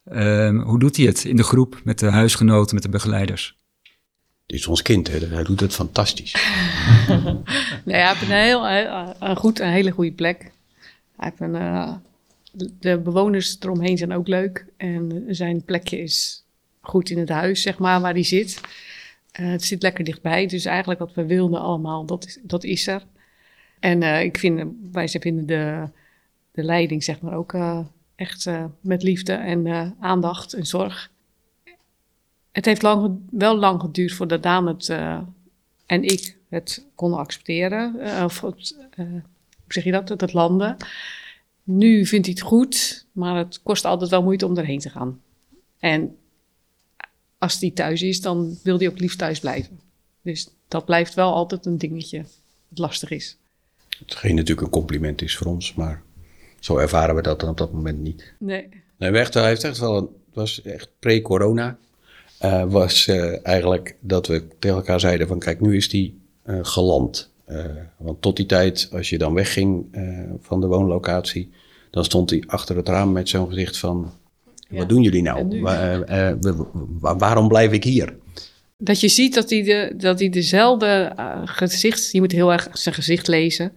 Ehm, 0.04 0.56
hoe 0.56 0.78
doet 0.78 0.96
hij 0.96 1.06
het 1.06 1.24
in 1.24 1.36
de 1.36 1.42
groep, 1.42 1.80
met 1.84 1.98
de 1.98 2.10
huisgenoten, 2.10 2.74
met 2.74 2.82
de 2.82 2.90
begeleiders? 2.90 3.59
Dit 4.50 4.58
is 4.58 4.66
ons 4.66 4.82
kind, 4.82 5.08
hè? 5.08 5.18
hij 5.26 5.44
doet 5.44 5.60
het 5.60 5.74
fantastisch. 5.74 6.32
nee, 7.84 7.96
hij 7.96 8.08
heeft 8.08 8.22
een, 8.22 8.30
heel, 8.30 8.68
een, 8.68 9.36
goed, 9.36 9.60
een 9.60 9.70
hele 9.70 9.90
goede 9.90 10.12
plek. 10.12 10.50
Hij 11.16 11.28
heeft 11.28 11.40
een, 11.40 11.54
uh, 11.54 11.94
de 12.80 12.98
bewoners 12.98 13.56
eromheen 13.60 13.98
zijn 13.98 14.12
ook 14.12 14.28
leuk. 14.28 14.66
En 14.76 15.24
zijn 15.28 15.64
plekje 15.64 15.98
is 15.98 16.44
goed 16.80 17.10
in 17.10 17.18
het 17.18 17.28
huis, 17.28 17.62
zeg 17.62 17.78
maar, 17.78 18.00
waar 18.00 18.12
hij 18.12 18.22
zit. 18.22 18.60
Uh, 19.40 19.50
het 19.50 19.64
zit 19.64 19.82
lekker 19.82 20.04
dichtbij. 20.04 20.46
Dus 20.46 20.64
eigenlijk 20.64 21.00
wat 21.00 21.14
we 21.14 21.26
wilden 21.26 21.60
allemaal, 21.60 22.04
dat 22.04 22.26
is, 22.26 22.38
dat 22.42 22.64
is 22.64 22.86
er. 22.86 23.02
En 23.80 24.02
ik 24.02 24.38
vind, 24.38 24.72
wij 24.92 25.08
vinden 25.08 25.46
de, 25.46 25.88
de 26.52 26.62
leiding, 26.62 27.04
zeg 27.04 27.20
maar, 27.20 27.34
ook 27.34 27.56
echt 28.16 28.50
met 28.80 29.02
liefde 29.02 29.32
en 29.32 29.96
aandacht 30.00 30.52
en 30.52 30.66
zorg 30.66 31.10
het 32.52 32.64
heeft 32.64 32.82
lang, 32.82 33.18
wel 33.30 33.56
lang 33.56 33.80
geduurd 33.80 34.12
voordat 34.12 34.42
Daan 34.42 34.66
het 34.66 34.88
uh, 34.88 35.20
en 35.86 36.02
ik 36.02 36.36
het 36.48 36.86
kon 36.94 37.12
accepteren, 37.12 37.94
uh, 37.98 38.22
of 38.24 38.40
het, 38.40 38.76
uh, 38.96 39.06
hoe 39.06 39.22
zeg 39.68 39.84
je 39.84 39.90
dat, 39.90 40.08
het 40.08 40.32
landen. 40.32 40.76
Nu 41.62 42.06
vindt 42.06 42.26
hij 42.26 42.34
het 42.38 42.44
goed, 42.44 43.06
maar 43.12 43.36
het 43.36 43.60
kost 43.62 43.84
altijd 43.84 44.10
wel 44.10 44.22
moeite 44.22 44.46
om 44.46 44.56
erheen 44.56 44.78
te 44.78 44.90
gaan. 44.90 45.20
En 45.78 46.16
als 47.38 47.60
hij 47.60 47.70
thuis 47.70 48.02
is, 48.02 48.20
dan 48.20 48.58
wil 48.62 48.78
hij 48.78 48.88
ook 48.88 48.98
liefst 48.98 49.18
thuis 49.18 49.40
blijven. 49.40 49.80
Dus 50.22 50.48
dat 50.68 50.84
blijft 50.84 51.14
wel 51.14 51.34
altijd 51.34 51.66
een 51.66 51.78
dingetje 51.78 52.24
dat 52.68 52.78
lastig 52.78 53.10
is. 53.10 53.36
Hetgeen 53.98 54.34
natuurlijk 54.34 54.66
een 54.66 54.72
compliment 54.72 55.22
is 55.22 55.36
voor 55.36 55.46
ons, 55.46 55.74
maar 55.74 56.02
zo 56.58 56.78
ervaren 56.78 57.14
we 57.14 57.22
dat 57.22 57.40
dan 57.40 57.48
op 57.48 57.56
dat 57.56 57.72
moment 57.72 57.98
niet. 57.98 58.32
Nee. 58.38 58.68
Nee, 58.96 59.10
echt, 59.10 59.34
hij 59.34 59.48
heeft 59.48 59.64
echt 59.64 59.78
wel, 59.78 59.96
een, 59.96 60.08
het 60.26 60.34
was 60.34 60.62
echt 60.62 60.88
pre-corona, 60.98 61.78
uh, 62.44 62.64
was 62.68 63.06
uh, 63.06 63.46
eigenlijk 63.46 63.96
dat 64.00 64.26
we 64.26 64.42
tegen 64.58 64.76
elkaar 64.76 65.00
zeiden 65.00 65.26
van 65.26 65.38
kijk, 65.38 65.60
nu 65.60 65.76
is 65.76 65.88
die 65.88 66.20
uh, 66.46 66.58
geland. 66.62 67.30
want 67.96 68.22
tot 68.22 68.36
die 68.36 68.46
tijd, 68.46 68.88
als 68.92 69.08
je 69.08 69.18
dan 69.18 69.34
wegging 69.34 69.86
van 70.40 70.60
de 70.60 70.66
woonlocatie, 70.66 71.50
dan 71.90 72.04
stond 72.04 72.30
hij 72.30 72.42
achter 72.46 72.76
het 72.76 72.88
raam 72.88 73.12
met 73.12 73.28
zo'n 73.28 73.48
gezicht 73.48 73.78
van 73.78 74.12
wat 74.68 74.88
doen 74.88 75.02
jullie 75.02 75.22
nou? 75.22 75.60
Waar, 77.00 77.18
waarom 77.18 77.48
blijf 77.48 77.72
ik 77.72 77.84
hier? 77.84 78.16
Dat 78.78 79.00
je 79.00 79.08
ziet 79.08 79.34
dat 79.34 79.50
hij, 79.50 79.62
de, 79.62 79.94
dat 79.96 80.18
hij 80.18 80.28
dezelfde 80.28 81.12
gezicht, 81.44 82.10
je 82.12 82.20
moet 82.20 82.32
heel 82.32 82.52
erg 82.52 82.68
zijn 82.72 82.94
gezicht 82.94 83.28
lezen, 83.28 83.72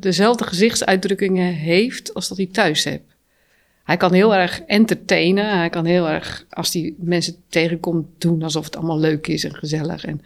dezelfde 0.00 0.44
gezichtsuitdrukkingen 0.44 1.54
heeft 1.54 2.14
als 2.14 2.28
dat 2.28 2.36
hij 2.36 2.46
thuis 2.46 2.84
hebt. 2.84 3.13
Hij 3.84 3.96
kan 3.96 4.12
heel 4.12 4.34
erg 4.34 4.60
entertainen. 4.60 5.58
Hij 5.58 5.70
kan 5.70 5.84
heel 5.84 6.08
erg, 6.08 6.46
als 6.50 6.72
hij 6.72 6.94
mensen 6.98 7.36
tegenkomt, 7.48 8.06
doen 8.18 8.42
alsof 8.42 8.64
het 8.64 8.76
allemaal 8.76 8.98
leuk 8.98 9.26
is 9.26 9.44
en 9.44 9.54
gezellig. 9.54 10.04
En, 10.04 10.22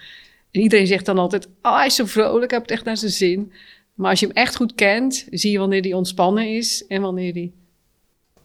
en 0.50 0.60
iedereen 0.60 0.86
zegt 0.86 1.06
dan 1.06 1.18
altijd: 1.18 1.48
Oh, 1.62 1.76
hij 1.76 1.86
is 1.86 1.94
zo 1.94 2.04
vrolijk, 2.04 2.50
hij 2.50 2.58
heeft 2.58 2.70
echt 2.70 2.84
naar 2.84 2.96
zijn 2.96 3.12
zin. 3.12 3.52
Maar 3.94 4.10
als 4.10 4.20
je 4.20 4.26
hem 4.26 4.34
echt 4.34 4.56
goed 4.56 4.74
kent, 4.74 5.26
zie 5.30 5.50
je 5.50 5.58
wanneer 5.58 5.82
hij 5.82 5.92
ontspannen 5.92 6.56
is 6.56 6.86
en 6.86 7.02
wanneer 7.02 7.32
hij 7.32 7.52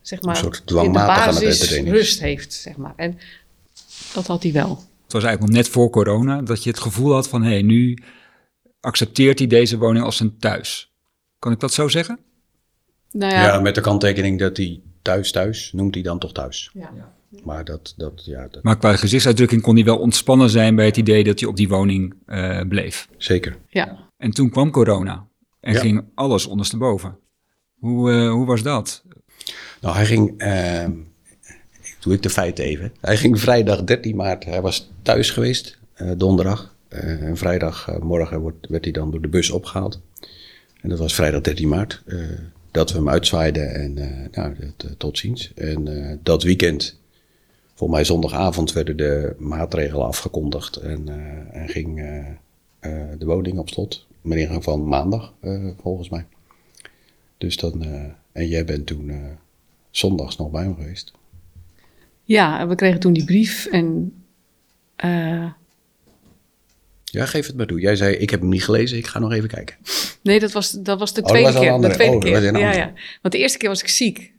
zeg 0.01 0.21
maar, 0.21 0.35
een 0.35 0.41
soort 0.41 0.67
dwangmatig 0.67 1.39
rust 1.83 2.19
heeft. 2.19 2.53
Zeg 2.53 2.77
maar. 2.77 2.93
En 2.95 3.19
dat 4.13 4.27
had 4.27 4.43
hij 4.43 4.51
wel. 4.51 4.69
Het 5.03 5.13
was 5.13 5.23
eigenlijk 5.23 5.53
nog 5.53 5.63
net 5.63 5.73
voor 5.73 5.89
corona 5.89 6.41
dat 6.41 6.63
je 6.63 6.69
het 6.69 6.79
gevoel 6.79 7.13
had 7.13 7.27
van 7.27 7.43
hé, 7.43 7.49
hey, 7.49 7.61
nu 7.61 7.97
accepteert 8.79 9.39
hij 9.39 9.47
deze 9.47 9.77
woning 9.77 10.05
als 10.05 10.17
zijn 10.17 10.37
thuis. 10.37 10.91
Kan 11.39 11.51
ik 11.51 11.59
dat 11.59 11.73
zo 11.73 11.87
zeggen? 11.87 12.19
Nou 13.11 13.33
ja, 13.33 13.43
ja, 13.43 13.59
met 13.59 13.75
de 13.75 13.81
kanttekening 13.81 14.39
dat 14.39 14.57
hij 14.57 14.81
thuis 15.03 15.31
thuis 15.31 15.71
noemt 15.73 15.93
hij 15.93 16.03
dan 16.03 16.19
toch 16.19 16.31
thuis. 16.31 16.69
Ja. 16.73 17.13
Maar, 17.43 17.65
dat, 17.65 17.93
dat, 17.97 18.25
ja, 18.25 18.47
dat... 18.51 18.63
maar 18.63 18.77
qua 18.77 18.95
gezichtsuitdrukking 18.95 19.61
kon 19.61 19.75
hij 19.75 19.83
wel 19.83 19.97
ontspannen 19.97 20.49
zijn 20.49 20.75
bij 20.75 20.85
het 20.85 20.97
idee 20.97 21.23
dat 21.23 21.39
hij 21.39 21.49
op 21.49 21.55
die 21.55 21.67
woning 21.67 22.13
uh, 22.27 22.61
bleef. 22.67 23.07
Zeker. 23.17 23.57
Ja. 23.69 24.09
En 24.17 24.31
toen 24.31 24.49
kwam 24.49 24.71
corona 24.71 25.27
en 25.59 25.73
ja. 25.73 25.79
ging 25.79 26.05
alles 26.15 26.45
ondersteboven. 26.45 27.17
Hoe, 27.79 28.11
uh, 28.11 28.31
hoe 28.31 28.45
was 28.45 28.63
dat? 28.63 29.03
Nou, 29.81 29.95
hij 29.95 30.05
ging, 30.05 30.43
uh, 30.43 30.85
doe 31.99 32.13
ik 32.13 32.21
de 32.21 32.29
feiten 32.29 32.63
even. 32.63 32.93
Hij 33.01 33.17
ging 33.17 33.39
vrijdag 33.39 33.83
13 33.83 34.15
maart, 34.15 34.45
hij 34.45 34.61
was 34.61 34.91
thuis 35.01 35.29
geweest, 35.29 35.79
uh, 35.97 36.11
donderdag. 36.17 36.75
Uh, 36.89 37.23
en 37.23 37.37
vrijdagmorgen 37.37 38.39
wordt, 38.39 38.67
werd 38.67 38.83
hij 38.83 38.93
dan 38.93 39.11
door 39.11 39.21
de 39.21 39.27
bus 39.27 39.49
opgehaald. 39.49 40.01
En 40.81 40.89
dat 40.89 40.99
was 40.99 41.15
vrijdag 41.15 41.41
13 41.41 41.67
maart. 41.67 42.03
Dat 42.73 42.91
we 42.91 42.97
hem 42.97 43.09
uitzwaaiden 43.09 43.73
en 43.73 43.93
nou, 44.31 44.55
dat, 44.77 44.99
tot 44.99 45.17
ziens. 45.17 45.53
En 45.53 46.19
dat 46.23 46.43
weekend, 46.43 46.99
volgens 47.73 47.99
mij 47.99 48.03
zondagavond, 48.03 48.73
werden 48.73 48.97
de 48.97 49.35
maatregelen 49.37 50.05
afgekondigd. 50.05 50.75
En, 50.75 51.07
en 51.51 51.69
ging 51.69 51.95
de 53.17 53.25
woning 53.25 53.57
op 53.57 53.69
slot. 53.69 54.07
Met 54.21 54.37
ingang 54.37 54.63
van 54.63 54.87
maandag, 54.87 55.33
volgens 55.81 56.09
mij. 56.09 56.25
Dus 57.37 57.57
dan, 57.57 57.83
en 58.31 58.47
jij 58.47 58.65
bent 58.65 58.85
toen 58.85 59.11
zondags 59.91 60.37
nog 60.37 60.51
bij 60.51 60.63
hem 60.63 60.75
geweest. 60.75 61.11
Ja, 62.23 62.67
we 62.67 62.75
kregen 62.75 62.99
toen 62.99 63.13
die 63.13 63.25
brief 63.25 63.65
en. 63.65 64.13
Ja, 67.13 67.25
geef 67.25 67.47
het 67.47 67.55
maar 67.55 67.65
toe. 67.65 67.79
Jij 67.79 67.95
zei: 67.95 68.15
Ik 68.15 68.29
heb 68.29 68.39
hem 68.39 68.49
niet 68.49 68.63
gelezen, 68.63 68.97
ik 68.97 69.07
ga 69.07 69.19
nog 69.19 69.31
even 69.31 69.49
kijken. 69.49 69.75
Nee, 70.21 70.39
dat 70.39 70.51
was, 70.51 70.71
dat 70.71 70.99
was 70.99 71.13
de 71.13 71.21
tweede 71.21 71.47
oh, 71.47 71.53
was 71.53 71.63
keer. 71.63 71.89
De 71.89 71.89
tweede 71.89 72.15
oh, 72.15 72.21
keer. 72.21 72.57
Ja, 72.59 72.73
ja. 72.73 72.93
Want 73.21 73.33
de 73.33 73.39
eerste 73.39 73.57
keer 73.57 73.69
was 73.69 73.81
ik 73.81 73.87
ziek. 73.87 74.33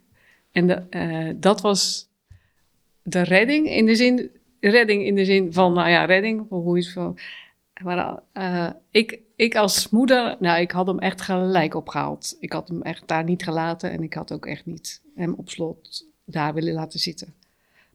En 0.51 0.67
de, 0.67 0.81
uh, 0.89 1.33
dat 1.35 1.61
was 1.61 2.09
de 3.03 3.21
redding 3.21 3.69
in 3.69 3.85
de 3.85 3.95
zin. 3.95 4.31
Redding 4.59 5.05
in 5.05 5.15
de 5.15 5.25
zin 5.25 5.53
van, 5.53 5.73
nou 5.73 5.89
ja, 5.89 6.05
redding, 6.05 6.45
hoe 6.49 6.77
is 6.77 6.85
het 6.85 6.93
van. 6.93 7.19
Maar 7.83 8.19
uh, 8.33 8.69
ik, 8.91 9.19
ik 9.35 9.55
als 9.55 9.89
moeder, 9.89 10.35
nou, 10.39 10.61
ik 10.61 10.71
had 10.71 10.87
hem 10.87 10.99
echt 10.99 11.21
gelijk 11.21 11.75
opgehaald. 11.75 12.37
Ik 12.39 12.51
had 12.51 12.67
hem 12.67 12.81
echt 12.81 13.07
daar 13.07 13.23
niet 13.23 13.43
gelaten 13.43 13.91
en 13.91 14.03
ik 14.03 14.13
had 14.13 14.31
ook 14.31 14.45
echt 14.45 14.65
niet 14.65 15.01
hem 15.15 15.33
op 15.33 15.49
slot 15.49 16.05
daar 16.25 16.53
willen 16.53 16.73
laten 16.73 16.99
zitten. 16.99 17.33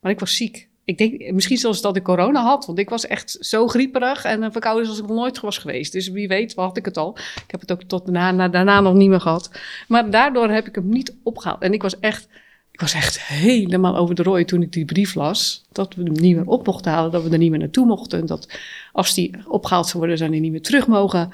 Maar 0.01 0.13
ik 0.13 0.21
was 0.21 0.37
ziek. 0.37 0.69
Ik 0.91 0.99
denk 0.99 1.33
misschien 1.33 1.57
zelfs 1.57 1.81
dat 1.81 1.97
ik 1.97 2.03
corona 2.03 2.43
had, 2.43 2.67
want 2.67 2.79
ik 2.79 2.89
was 2.91 3.07
echt 3.07 3.37
zo 3.41 3.69
grieperig 3.69 4.25
en 4.25 4.53
verkouden 4.53 4.85
zoals 4.85 5.01
ik 5.01 5.07
nog 5.07 5.17
nooit 5.17 5.41
was 5.41 5.59
geweest. 5.59 5.93
Dus 5.93 6.09
wie 6.09 6.29
weet, 6.29 6.55
had 6.55 6.77
ik 6.77 6.85
het 6.85 6.97
al. 6.97 7.17
Ik 7.19 7.51
heb 7.51 7.61
het 7.61 7.73
ook 7.73 7.83
tot 7.83 8.13
daarna, 8.13 8.81
nog 8.81 8.95
niet 8.95 9.09
meer 9.09 9.21
gehad. 9.21 9.51
Maar 9.89 10.11
daardoor 10.11 10.49
heb 10.49 10.67
ik 10.67 10.75
hem 10.75 10.89
niet 10.89 11.17
opgehaald. 11.23 11.63
En 11.63 11.73
ik 11.73 11.83
was 11.83 11.99
echt, 12.01 12.29
ik 12.71 12.81
was 12.81 12.95
echt 12.95 13.23
helemaal 13.23 13.97
over 13.97 14.15
de 14.15 14.23
rooi 14.23 14.45
toen 14.45 14.63
ik 14.63 14.73
die 14.73 14.85
brief 14.85 15.15
las. 15.15 15.65
Dat 15.73 15.95
we 15.95 16.03
hem 16.03 16.13
niet 16.13 16.37
meer 16.37 16.47
op 16.47 16.67
mochten 16.67 16.93
halen, 16.93 17.11
dat 17.11 17.23
we 17.23 17.31
er 17.31 17.39
niet 17.39 17.51
meer 17.51 17.59
naartoe 17.59 17.87
mochten. 17.87 18.27
Dat 18.27 18.59
als 18.93 19.15
die 19.15 19.35
opgehaald 19.47 19.87
zou 19.87 19.99
worden, 19.99 20.19
zou 20.19 20.31
hij 20.31 20.41
niet 20.41 20.53
meer 20.53 20.63
terug 20.63 20.87
mogen. 20.87 21.31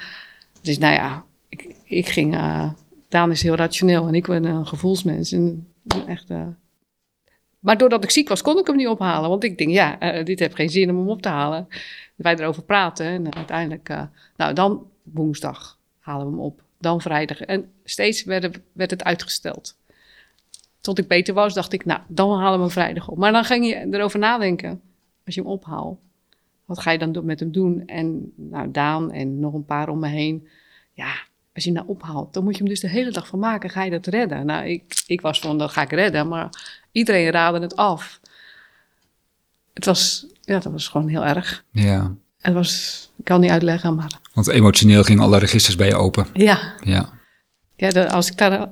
Dus 0.63 0.79
nou 0.79 0.95
ja, 0.95 1.25
ik, 1.49 1.75
ik 1.85 2.09
ging. 2.09 2.35
Uh, 2.35 2.71
Daan 3.09 3.31
is 3.31 3.43
heel 3.43 3.55
rationeel 3.55 4.07
en 4.07 4.15
ik 4.15 4.27
ben 4.27 4.45
een 4.45 4.67
gevoelsmens. 4.67 5.33
En 5.33 5.67
echt. 6.07 6.31
Uh, 6.31 6.47
maar 7.67 7.79
doordat 7.79 8.05
ik 8.05 8.11
ziek 8.11 8.29
was, 8.29 8.43
kon 8.43 8.59
ik 8.59 8.67
hem 8.67 8.77
niet 8.77 8.89
ophalen. 8.89 9.29
Want 9.31 9.45
ik 9.45 9.59
denk, 9.59 9.71
ja, 9.71 10.19
uh, 10.19 10.25
dit 10.25 10.39
heeft 10.39 10.55
geen 10.55 10.71
zin 10.71 10.91
om 10.91 10.97
hem 10.97 11.09
op 11.09 11.23
te 11.23 11.29
halen. 11.29 11.69
Wij 12.15 12.37
erover 12.37 12.63
praten 12.63 13.07
en 13.07 13.35
uiteindelijk, 13.35 13.89
nou 14.37 14.53
dan 14.53 14.87
woensdag 15.03 15.79
halen 15.99 16.27
we 16.27 16.33
hem 16.33 16.41
op. 16.41 16.63
Dan 16.79 17.01
vrijdag. 17.01 17.41
En 17.41 17.71
steeds 17.85 18.25
werd, 18.25 18.61
werd 18.73 18.91
het 18.91 19.05
uitgesteld 19.05 19.77
tot 20.87 20.99
ik 20.99 21.09
beter 21.09 21.35
was, 21.35 21.55
dacht 21.55 21.73
ik, 21.73 21.85
nou, 21.85 22.01
dan 22.09 22.39
halen 22.39 22.59
we 22.59 22.65
hem 22.65 22.71
vrijdag 22.71 23.09
op. 23.09 23.19
Maar 23.19 23.33
dan 23.33 23.45
ging 23.45 23.67
je 23.67 23.87
erover 23.91 24.19
nadenken, 24.19 24.81
als 25.25 25.35
je 25.35 25.41
hem 25.41 25.51
ophaalt. 25.51 25.99
Wat 26.65 26.81
ga 26.81 26.91
je 26.91 26.99
dan 26.99 27.25
met 27.25 27.41
hem 27.41 27.53
doen? 27.53 27.83
En 27.87 28.33
nou, 28.37 28.71
Daan 28.71 29.13
en 29.13 29.41
nog 29.41 29.55
een 29.55 29.65
paar 29.65 29.89
om 29.89 29.99
me 29.99 30.09
heen. 30.09 30.49
Ja, 30.93 31.15
als 31.57 31.65
je 31.65 31.71
hem 31.71 31.79
nou 31.79 31.89
ophaalt, 31.89 32.35
dan 32.35 32.45
moet 32.45 32.53
je 32.53 32.59
hem 32.59 32.69
dus 32.69 32.81
de 32.81 32.89
hele 32.89 33.11
dag 33.11 33.27
van 33.27 33.39
maken. 33.39 33.71
Ga 33.71 33.85
je 33.85 33.91
dat 33.91 34.07
redden? 34.07 34.47
Nou, 34.47 34.67
ik, 34.67 35.03
ik 35.07 35.21
was 35.21 35.41
van, 35.41 35.59
dat 35.59 35.71
ga 35.71 35.83
ik 35.83 35.91
redden. 35.91 36.29
Maar 36.29 36.49
iedereen 36.93 37.31
raadde 37.31 37.61
het 37.61 37.77
af. 37.77 38.21
Het 39.75 39.85
was, 39.85 40.27
ja, 40.41 40.59
dat 40.59 40.73
was 40.73 40.89
gewoon 40.89 41.09
heel 41.09 41.25
erg. 41.25 41.65
Ja. 41.71 42.15
Het 42.39 42.55
was, 42.55 43.11
ik 43.17 43.25
kan 43.25 43.41
niet 43.41 43.51
uitleggen, 43.51 43.95
maar... 43.95 44.19
Want 44.33 44.49
emotioneel 44.49 45.03
gingen 45.03 45.23
alle 45.23 45.39
registers 45.39 45.77
bij 45.77 45.87
je 45.87 45.95
open. 45.95 46.27
Ja. 46.33 46.75
Ja. 46.85 47.13
Ja, 47.77 48.05
als 48.05 48.31
ik 48.31 48.37
daar... 48.37 48.71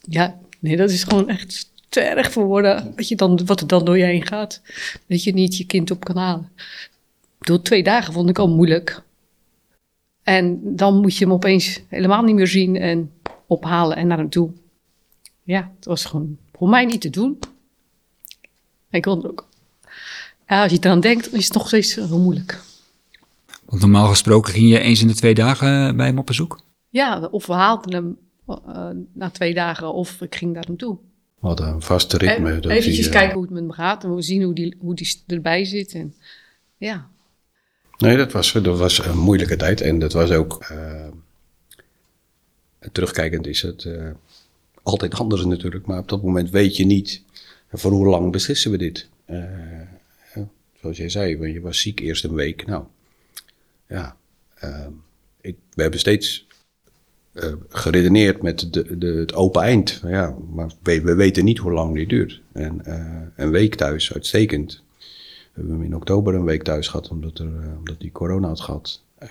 Ja, 0.00 0.38
Nee, 0.66 0.76
dat 0.76 0.90
is 0.90 1.04
gewoon 1.04 1.28
echt 1.28 1.70
te 1.88 2.00
erg 2.00 2.32
voor 2.32 2.44
woorden. 2.44 2.92
Wat, 2.96 3.08
je 3.08 3.16
dan, 3.16 3.40
wat 3.46 3.60
er 3.60 3.66
dan 3.66 3.84
door 3.84 3.98
je 3.98 4.04
heen 4.04 4.26
gaat. 4.26 4.60
Dat 5.08 5.24
je 5.24 5.34
niet 5.34 5.56
je 5.56 5.66
kind 5.66 5.90
op 5.90 6.04
kan 6.04 6.16
halen. 6.16 6.52
Door 7.38 7.62
twee 7.62 7.82
dagen 7.82 8.12
vond 8.12 8.28
ik 8.28 8.38
al 8.38 8.48
moeilijk. 8.48 9.02
En 10.26 10.76
dan 10.76 11.00
moet 11.00 11.16
je 11.16 11.24
hem 11.24 11.32
opeens 11.32 11.80
helemaal 11.88 12.22
niet 12.22 12.34
meer 12.34 12.46
zien 12.46 12.76
en 12.76 13.12
ophalen 13.46 13.96
en 13.96 14.06
naar 14.06 14.18
hem 14.18 14.28
toe. 14.28 14.50
Ja, 15.42 15.72
het 15.76 15.84
was 15.84 16.04
gewoon 16.04 16.38
voor 16.52 16.68
mij 16.68 16.84
niet 16.84 17.00
te 17.00 17.10
doen. 17.10 17.38
Ik 18.90 19.02
kon 19.02 19.22
er 19.22 19.30
ook. 19.30 19.48
Ja, 20.48 20.62
als 20.62 20.72
je 20.72 20.78
eraan 20.80 21.00
denkt, 21.00 21.32
is 21.32 21.44
het 21.44 21.54
nog 21.54 21.66
steeds 21.66 21.94
heel 21.94 22.18
moeilijk. 22.18 22.60
Want 23.64 23.80
normaal 23.80 24.08
gesproken 24.08 24.52
ging 24.52 24.68
je 24.68 24.78
eens 24.78 25.00
in 25.00 25.08
de 25.08 25.14
twee 25.14 25.34
dagen 25.34 25.96
bij 25.96 26.06
hem 26.06 26.18
op 26.18 26.26
bezoek? 26.26 26.60
Ja, 26.88 27.28
of 27.30 27.46
we 27.46 27.52
haalden 27.52 27.92
hem 27.92 28.16
uh, 28.48 28.88
na 29.12 29.30
twee 29.30 29.54
dagen 29.54 29.92
of 29.92 30.20
ik 30.20 30.34
ging 30.34 30.54
daar 30.54 30.64
naartoe. 30.68 30.98
We 31.40 31.46
hadden 31.46 31.68
een 31.68 31.82
vaste 31.82 32.16
ritme. 32.16 32.56
Even 32.56 32.70
eventjes 32.70 33.08
kijken 33.08 33.34
hoe 33.34 33.42
het 33.42 33.52
met 33.52 33.62
hem 33.62 33.72
gaat 33.72 34.04
en 34.04 34.14
we 34.14 34.22
zien 34.22 34.42
hoe 34.42 34.54
die, 34.54 34.76
hoe 34.78 34.94
die 34.94 35.22
erbij 35.26 35.64
zit. 35.64 35.94
En, 35.94 36.14
ja. 36.76 37.08
Nee, 37.98 38.16
dat 38.16 38.32
was, 38.32 38.52
dat 38.52 38.78
was 38.78 39.06
een 39.06 39.18
moeilijke 39.18 39.56
tijd 39.56 39.80
en 39.80 39.98
dat 39.98 40.12
was 40.12 40.30
ook... 40.30 40.66
Uh, 40.72 41.06
terugkijkend 42.92 43.46
is 43.46 43.62
het 43.62 43.84
uh, 43.84 44.10
altijd 44.82 45.14
anders 45.14 45.44
natuurlijk, 45.44 45.86
maar 45.86 45.98
op 45.98 46.08
dat 46.08 46.22
moment 46.22 46.50
weet 46.50 46.76
je 46.76 46.84
niet 46.84 47.22
voor 47.72 47.92
hoe 47.92 48.06
lang 48.06 48.32
beslissen 48.32 48.70
we 48.70 48.76
dit. 48.76 49.08
zoals 50.80 50.96
jij 50.96 51.08
zei, 51.08 51.52
je 51.52 51.60
was 51.60 51.80
ziek 51.80 52.00
eerst 52.00 52.24
een 52.24 52.34
week. 52.34 52.66
Nou, 52.66 52.84
ja, 53.88 54.16
ik, 55.40 55.56
we 55.74 55.82
hebben 55.82 56.00
steeds 56.00 56.46
uh, 57.32 57.52
geredeneerd 57.68 58.42
met 58.42 58.72
de, 58.72 58.98
de, 58.98 59.06
het 59.06 59.34
open 59.34 59.62
eind. 59.62 60.00
Ja, 60.06 60.36
maar 60.50 60.70
we, 60.82 61.00
we, 61.00 61.14
weten 61.14 61.44
niet 61.44 61.58
hoe 61.58 61.72
lang 61.72 61.94
dit 61.94 62.08
duurt. 62.08 62.40
En 62.52 62.80
een 63.36 63.50
week 63.50 63.74
thuis, 63.74 64.12
uitstekend. 64.12 64.82
We 65.56 65.62
hebben 65.62 65.80
hem 65.80 65.90
in 65.90 65.96
oktober 65.96 66.34
een 66.34 66.44
week 66.44 66.62
thuis 66.62 66.88
gehad, 66.88 67.08
omdat, 67.08 67.38
er, 67.38 67.46
uh, 67.46 67.78
omdat 67.78 67.96
hij 67.98 68.10
corona 68.10 68.48
had 68.48 68.60
gehad. 68.60 69.02
Uh, 69.22 69.30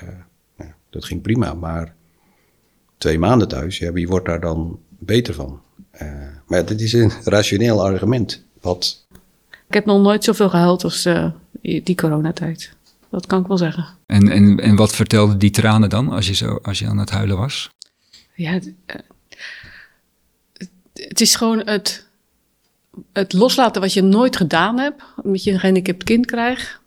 nou, 0.58 0.72
dat 0.90 1.06
ging 1.06 1.22
prima, 1.22 1.54
maar 1.54 1.96
twee 2.98 3.20
maanden 3.20 3.48
thuis, 3.48 3.78
ja, 3.78 3.92
wie 3.92 4.08
wordt 4.08 4.26
daar 4.26 4.40
dan 4.40 4.80
beter 4.90 5.34
van? 5.34 5.62
Uh, 6.02 6.12
maar 6.48 6.66
dit 6.66 6.82
is 6.82 6.94
een 6.94 7.12
rationeel 7.24 7.84
argument. 7.84 8.44
Wat... 8.62 9.06
Ik 9.68 9.74
heb 9.74 9.86
nog 9.86 10.02
nooit 10.02 10.24
zoveel 10.24 10.50
gehuild 10.50 10.84
als 10.84 11.08
die 11.62 11.96
coronatijd. 11.96 12.76
Dat 13.10 13.26
kan 13.26 13.42
ik 13.42 13.48
wel 13.48 13.58
zeggen. 13.58 13.86
En, 14.06 14.30
en, 14.30 14.60
en 14.60 14.76
wat 14.76 14.96
vertelden 14.96 15.40
die 15.40 15.52
tranen 15.52 15.90
dan 15.90 16.10
als 16.10 16.28
je, 16.28 16.34
zo, 16.34 16.60
als 16.62 16.80
je 16.80 16.88
aan 16.88 16.98
het 16.98 17.10
huilen 17.10 17.38
was? 17.38 17.70
Ja, 18.36 18.52
het, 18.52 18.74
het 20.94 21.22
is 21.22 21.36
gewoon 21.36 21.62
het, 21.66 22.05
het 23.14 23.34
loslaten 23.34 23.82
wat 23.82 23.94
je 23.94 24.02
nooit 24.02 24.36
gedaan 24.36 24.80
hebt. 24.80 25.04
Omdat 25.24 25.44
je 25.44 25.52
een 25.52 25.60
gehandicapt 25.60 26.04
kind 26.04 26.26
krijgt. 26.26 26.80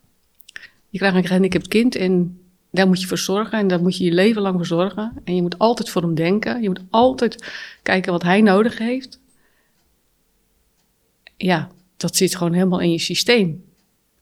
Je 0.89 0.99
krijgt 0.99 1.17
een 1.17 1.27
gehandicapt 1.27 1.69
kind 1.69 1.95
en 1.95 2.41
daar 2.71 2.87
moet 2.87 3.01
je 3.01 3.07
voor 3.07 3.19
zorgen. 3.19 3.59
En 3.59 3.69
daar 3.69 3.83
moet 3.83 3.97
je 3.97 4.05
je 4.05 4.13
leven 4.13 4.43
lang 4.43 4.55
voor 4.55 4.67
zorgen. 4.67 5.13
En 5.25 5.35
je 5.35 5.43
moet 5.43 5.59
altijd 5.59 5.91
voor 5.91 6.03
hem 6.03 6.15
denken. 6.15 6.63
Je 6.63 6.69
moet 6.69 6.83
altijd 6.91 7.45
kijken 7.83 8.13
wat 8.13 8.23
hij 8.23 8.41
nodig 8.41 8.79
heeft. 8.79 9.21
Ja, 11.37 11.69
dat 11.97 12.17
zit 12.17 12.37
gewoon 12.37 12.53
helemaal 12.53 12.81
in 12.81 12.91
je 12.91 12.99
systeem. 12.99 13.65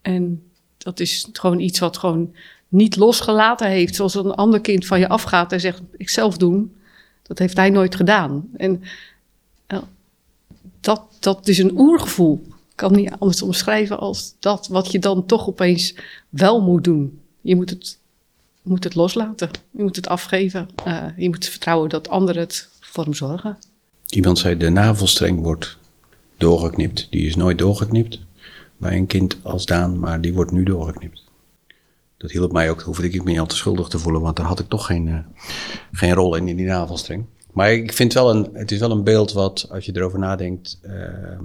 En 0.02 0.42
dat 0.78 1.00
is 1.00 1.28
gewoon 1.32 1.60
iets 1.60 1.78
wat 1.78 1.96
gewoon 1.96 2.34
niet 2.68 2.96
losgelaten 2.96 3.68
heeft. 3.68 3.94
Zoals 3.94 4.14
een 4.14 4.34
ander 4.34 4.60
kind 4.60 4.86
van 4.86 4.98
je 4.98 5.08
afgaat 5.08 5.52
en 5.52 5.60
zegt: 5.60 5.80
Ik 5.96 6.08
zelf 6.08 6.36
doen. 6.36 6.76
Dat 7.22 7.38
heeft 7.38 7.56
hij 7.56 7.70
nooit 7.70 7.94
gedaan. 7.94 8.48
En 8.56 8.82
dat, 10.86 11.02
dat 11.20 11.48
is 11.48 11.58
een 11.58 11.78
oergevoel. 11.78 12.42
Ik 12.46 12.76
kan 12.82 12.92
niet 12.92 13.10
anders 13.18 13.42
omschrijven 13.42 13.98
als 13.98 14.34
dat 14.38 14.66
wat 14.66 14.92
je 14.92 14.98
dan 14.98 15.26
toch 15.26 15.48
opeens 15.48 15.94
wel 16.28 16.60
moet 16.60 16.84
doen. 16.84 17.20
Je 17.40 17.56
moet 17.56 17.70
het, 17.70 17.98
moet 18.62 18.84
het 18.84 18.94
loslaten. 18.94 19.50
Je 19.70 19.82
moet 19.82 19.96
het 19.96 20.08
afgeven. 20.08 20.68
Uh, 20.86 21.04
je 21.16 21.28
moet 21.28 21.46
vertrouwen 21.46 21.88
dat 21.88 22.08
anderen 22.08 22.42
het 22.42 22.68
voor 22.80 23.04
hem 23.04 23.14
zorgen. 23.14 23.58
Iemand 24.08 24.38
zei: 24.38 24.56
de 24.56 24.68
navelstreng 24.68 25.40
wordt 25.40 25.78
doorgeknipt. 26.36 27.06
Die 27.10 27.26
is 27.26 27.36
nooit 27.36 27.58
doorgeknipt 27.58 28.20
bij 28.76 28.96
een 28.96 29.06
kind 29.06 29.36
als 29.42 29.66
Daan, 29.66 29.98
maar 29.98 30.20
die 30.20 30.34
wordt 30.34 30.50
nu 30.50 30.62
doorgeknipt. 30.62 31.24
Dat 32.16 32.30
hielp 32.30 32.52
mij 32.52 32.70
ook, 32.70 32.82
hoefde 32.82 33.10
ik 33.10 33.24
me 33.24 33.30
niet 33.30 33.40
al 33.40 33.46
te 33.46 33.56
schuldig 33.56 33.88
te 33.88 33.98
voelen, 33.98 34.20
want 34.20 34.36
daar 34.36 34.46
had 34.46 34.58
ik 34.58 34.68
toch 34.68 34.86
geen, 34.86 35.06
uh, 35.06 35.18
geen 35.92 36.12
rol 36.12 36.34
in, 36.36 36.48
in 36.48 36.56
die 36.56 36.66
navelstreng. 36.66 37.24
Maar 37.56 37.72
ik 37.72 37.92
vind 37.92 38.12
wel 38.12 38.30
een, 38.30 38.48
het 38.52 38.70
is 38.70 38.78
wel 38.78 38.90
een 38.90 39.04
beeld 39.04 39.32
wat, 39.32 39.66
als 39.70 39.84
je 39.84 39.92
erover 39.94 40.18
nadenkt, 40.18 40.78
uh, 40.86 41.38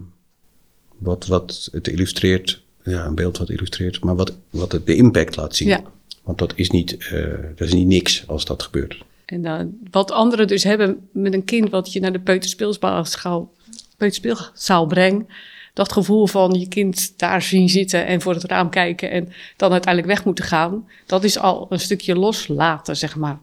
wat, 0.98 1.26
wat 1.26 1.70
het 1.72 1.88
illustreert, 1.88 2.62
ja, 2.84 3.06
een 3.06 3.16
beeld 3.16 3.38
wat 3.38 3.50
illustreert, 3.50 4.04
maar 4.04 4.16
wat, 4.16 4.34
wat 4.50 4.72
het 4.72 4.86
de 4.86 4.96
impact 4.96 5.36
laat 5.36 5.56
zien. 5.56 5.68
Ja. 5.68 5.82
Want 6.24 6.38
dat 6.38 6.54
is 6.56 6.70
niet, 6.70 6.98
uh, 7.14 7.36
dat 7.56 7.68
is 7.68 7.74
niet 7.74 7.88
niks 7.88 8.28
als 8.28 8.46
dat 8.46 8.64
gebeurt. 8.64 9.04
En 9.26 9.46
uh, 9.46 9.60
wat 9.92 10.12
anderen 10.12 10.48
dus 10.48 10.64
hebben 10.64 11.08
met 11.12 11.34
een 11.34 11.46
kind 11.46 11.70
wat 11.70 11.94
je 11.94 12.00
naar 12.00 12.14
de 12.14 12.20
peuterspeelzaal, 12.20 13.52
peuterspeelzaal 13.98 14.86
brengt, 14.86 15.32
dat 15.74 15.92
gevoel 15.92 16.28
van 16.28 16.54
je 16.60 16.68
kind 16.68 17.14
daar 17.20 17.42
zien 17.42 17.70
zitten 17.70 18.06
en 18.06 18.22
voor 18.22 18.34
het 18.34 18.44
raam 18.44 18.70
kijken 18.70 19.12
en 19.12 19.34
dan 19.58 19.72
uiteindelijk 19.72 20.14
weg 20.14 20.26
moeten 20.26 20.46
gaan, 20.46 20.88
dat 21.06 21.24
is 21.24 21.40
al 21.40 21.68
een 21.70 21.80
stukje 21.80 22.16
loslaten, 22.16 22.98
zeg 22.98 23.16
maar. 23.16 23.40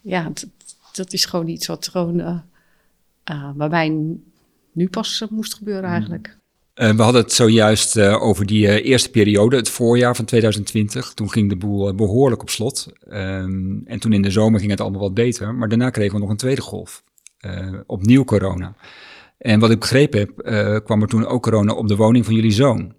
Ja, 0.00 0.32
dat 0.96 1.12
is 1.12 1.24
gewoon 1.24 1.48
iets 1.48 1.66
wat 1.66 1.88
gewoon 1.88 2.20
uh, 2.20 3.50
bij 3.54 3.68
mij 3.68 4.16
nu 4.72 4.88
pas 4.88 5.20
uh, 5.20 5.28
moest 5.28 5.54
gebeuren 5.54 5.90
eigenlijk. 5.90 6.38
we 6.74 7.02
hadden 7.02 7.22
het 7.22 7.32
zojuist 7.32 7.98
over 8.00 8.46
die 8.46 8.82
eerste 8.82 9.10
periode, 9.10 9.56
het 9.56 9.68
voorjaar 9.68 10.16
van 10.16 10.24
2020. 10.24 11.14
Toen 11.14 11.30
ging 11.30 11.48
de 11.48 11.56
boel 11.56 11.94
behoorlijk 11.94 12.42
op 12.42 12.50
slot. 12.50 12.92
Um, 13.08 13.82
en 13.84 13.98
toen 13.98 14.12
in 14.12 14.22
de 14.22 14.30
zomer 14.30 14.58
ging 14.58 14.70
het 14.70 14.80
allemaal 14.80 15.00
wat 15.00 15.14
beter. 15.14 15.54
Maar 15.54 15.68
daarna 15.68 15.90
kregen 15.90 16.14
we 16.14 16.20
nog 16.20 16.30
een 16.30 16.36
tweede 16.36 16.60
golf. 16.60 17.04
opnieuw 17.86 18.24
corona. 18.24 18.74
En 19.38 19.60
wat 19.60 19.70
ik 19.70 19.80
begrepen 19.80 20.18
heb, 20.18 20.84
kwam 20.84 21.02
er 21.02 21.08
toen 21.08 21.26
ook 21.26 21.42
corona 21.42 21.72
op 21.72 21.88
de 21.88 21.96
woning 21.96 22.24
van 22.24 22.34
jullie 22.34 22.52
zoon. 22.52 22.94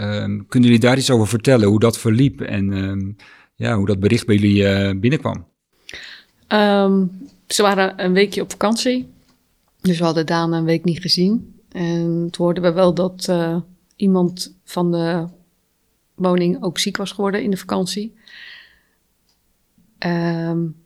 Um, 0.00 0.46
kunnen 0.46 0.68
jullie 0.68 0.84
daar 0.84 0.98
iets 0.98 1.10
over 1.10 1.28
vertellen, 1.28 1.68
hoe 1.68 1.80
dat 1.80 1.98
verliep 1.98 2.40
en 2.40 2.72
um, 2.72 3.16
ja, 3.54 3.76
hoe 3.76 3.86
dat 3.86 4.00
bericht 4.00 4.26
bij 4.26 4.36
jullie 4.36 4.98
binnenkwam? 4.98 5.49
Um, 6.52 7.28
ze 7.46 7.62
waren 7.62 8.04
een 8.04 8.12
weekje 8.12 8.42
op 8.42 8.50
vakantie. 8.50 9.12
Dus 9.80 9.98
we 9.98 10.04
hadden 10.04 10.26
Daan 10.26 10.52
een 10.52 10.64
week 10.64 10.84
niet 10.84 11.00
gezien. 11.00 11.60
En 11.68 12.28
toen 12.30 12.44
hoorden 12.44 12.62
we 12.62 12.72
wel 12.72 12.94
dat 12.94 13.26
uh, 13.30 13.56
iemand 13.96 14.54
van 14.64 14.92
de 14.92 15.26
woning 16.14 16.62
ook 16.62 16.78
ziek 16.78 16.96
was 16.96 17.12
geworden 17.12 17.42
in 17.42 17.50
de 17.50 17.56
vakantie. 17.56 18.14
Um, 19.98 20.76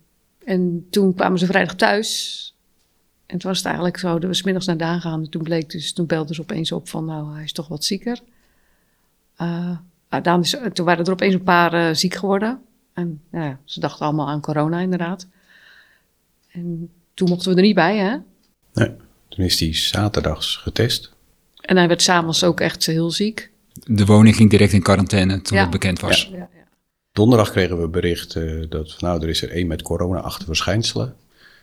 en 0.44 0.87
toen 0.90 1.14
kwamen 1.14 1.38
ze 1.38 1.46
vrijdag 1.46 1.74
thuis. 1.74 2.55
En 3.27 3.38
toen 3.38 3.48
was 3.48 3.59
het 3.59 3.66
eigenlijk 3.66 3.98
zo 3.98 4.18
dat 4.18 4.31
we 4.31 4.35
smiddags 4.35 4.66
naar 4.66 4.77
Daan 4.77 5.00
gaan. 5.00 5.22
En 5.22 5.31
toen 5.31 5.42
bleek 5.42 5.70
dus, 5.70 5.92
toen 5.92 6.07
belden 6.07 6.35
ze 6.35 6.40
opeens 6.40 6.72
op 6.72 6.88
van 6.88 7.05
nou, 7.05 7.35
hij 7.35 7.44
is 7.44 7.53
toch 7.53 7.68
wat 7.68 7.85
zieker. 7.85 8.20
Uh, 9.38 9.79
toen 10.72 10.85
waren 10.85 11.05
er 11.05 11.12
opeens 11.12 11.35
een 11.35 11.42
paar 11.42 11.74
uh, 11.74 11.94
ziek 11.94 12.14
geworden. 12.14 12.61
En 12.92 13.20
ja, 13.31 13.59
ze 13.64 13.81
dachten 13.81 14.07
allemaal 14.07 14.29
aan 14.29 14.40
corona 14.40 14.79
inderdaad. 14.79 15.27
En 16.55 16.90
toen 17.14 17.29
mochten 17.29 17.51
we 17.51 17.57
er 17.57 17.62
niet 17.62 17.75
bij, 17.75 17.97
hè? 17.97 18.17
Nee, 18.73 18.97
toen 19.29 19.45
is 19.45 19.61
hij 19.61 19.75
zaterdags 19.75 20.57
getest. 20.57 21.12
En 21.61 21.77
hij 21.77 21.88
werd 21.88 22.03
s'avonds 22.03 22.45
ook 22.45 22.61
echt 22.61 22.87
heel 22.87 23.11
ziek. 23.11 23.51
De 23.85 24.05
woning 24.05 24.37
ging 24.37 24.51
direct 24.51 24.73
in 24.73 24.83
quarantaine 24.83 25.43
toen 25.43 25.59
het 25.59 25.71
bekend 25.71 26.01
was. 26.01 26.29
Ja. 26.31 26.37
Ja, 26.37 26.49
ja. 26.55 26.64
Donderdag 27.12 27.51
kregen 27.51 27.81
we 27.81 27.88
bericht 27.88 28.35
uh, 28.35 28.64
dat 28.69 28.97
nou, 29.01 29.23
er 29.23 29.29
is 29.29 29.43
er 29.43 29.51
één 29.51 29.67
met 29.67 29.83
corona-achtige 29.83 30.47
verschijnselen. 30.47 31.14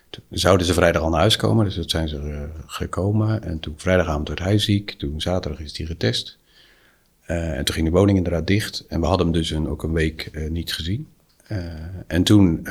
Toen 0.10 0.24
zouden 0.30 0.66
ze 0.66 0.74
vrijdag 0.74 1.02
al 1.02 1.10
naar 1.10 1.20
huis 1.20 1.36
komen, 1.36 1.66
dus 1.66 1.76
dat 1.76 1.90
zijn 1.90 2.08
ze 2.08 2.18
uh, 2.18 2.42
gekomen. 2.66 3.44
En 3.44 3.60
toen 3.60 3.74
vrijdagavond 3.78 4.28
werd 4.28 4.40
hij 4.40 4.58
ziek, 4.58 4.92
toen 4.92 5.22
zaterdag 5.22 5.60
is 5.60 5.78
hij 5.78 5.86
getest. 5.86 6.38
Uh, 7.28 7.58
en 7.58 7.66
toen 7.66 7.76
ging 7.76 7.88
de 7.88 7.94
woning 7.94 8.18
inderdaad 8.18 8.48
dicht. 8.48 8.86
En 8.88 9.00
we 9.00 9.06
hadden 9.06 9.26
hem 9.26 9.36
dus 9.36 9.50
een, 9.50 9.68
ook 9.68 9.84
een 9.84 9.94
week 9.94 10.50
niet 10.50 10.74
gezien. 10.74 11.08
en 12.08 12.24
toen 12.24 12.68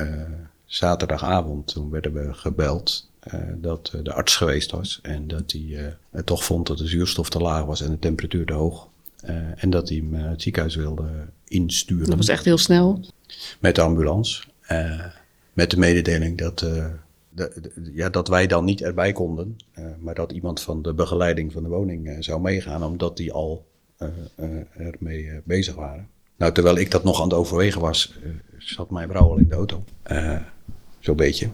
zaterdagavond, 0.71 1.67
toen 1.67 1.91
werden 1.91 2.13
we 2.13 2.35
gebeld 2.35 3.11
uh, 3.35 3.41
dat 3.57 3.93
uh, 3.95 4.05
de 4.05 4.13
arts 4.13 4.37
geweest 4.37 4.71
was. 4.71 4.99
En 5.03 5.29
dat 5.29 5.53
hij 5.53 5.61
uh, 5.61 6.21
toch 6.25 6.45
vond 6.45 6.67
dat 6.67 6.79
de 6.79 6.87
zuurstof 6.87 7.31
te 7.31 7.39
laag 7.39 7.65
was 7.65 7.81
en 7.81 7.91
de 7.91 7.99
temperatuur 7.99 8.47
te 8.47 8.53
hoog. 8.53 8.89
en 9.57 9.71
dat 9.71 9.89
hij 9.89 9.99
hem 9.99 10.15
het 10.15 10.43
ziekenhuis 10.43 10.75
wilde 10.75 11.09
insturen. 11.45 12.07
Dat 12.07 12.17
was 12.17 12.29
echt 12.29 12.45
heel 12.45 12.59
snel. 12.59 13.05
Met 13.61 13.75
de 13.75 13.81
ambulance. 13.81 14.43
met 15.53 15.71
de 15.71 15.79
mededeling 15.79 16.39
dat, 16.39 16.59
de, 16.59 16.91
de, 17.35 17.91
ja, 17.93 18.09
dat 18.09 18.29
wij 18.29 18.47
dan 18.47 18.65
niet 18.65 18.83
erbij 18.83 19.13
konden. 19.13 19.57
maar 19.99 20.15
dat 20.15 20.33
iemand 20.33 20.61
van 20.61 20.83
de 20.83 20.95
begeleiding 20.95 21.53
van 21.53 21.63
de 21.63 21.69
woning 21.69 22.17
zou 22.25 22.41
meegaan, 22.41 22.85
omdat 22.85 23.17
die 23.17 23.33
al 23.33 23.67
ermee 24.77 25.41
bezig 25.45 25.75
waren. 25.75 26.09
Nou, 26.37 26.53
terwijl 26.53 26.77
ik 26.77 26.91
dat 26.91 27.05
nog 27.05 27.21
aan 27.21 27.29
het 27.29 27.39
overwegen 27.39 27.81
was, 27.81 28.19
zat 28.59 28.91
mijn 28.91 29.09
vrouw 29.09 29.31
al 29.31 29.39
in 29.39 29.49
de 29.49 29.55
auto. 29.55 29.85
Zo'n 31.01 31.17
beetje. 31.17 31.49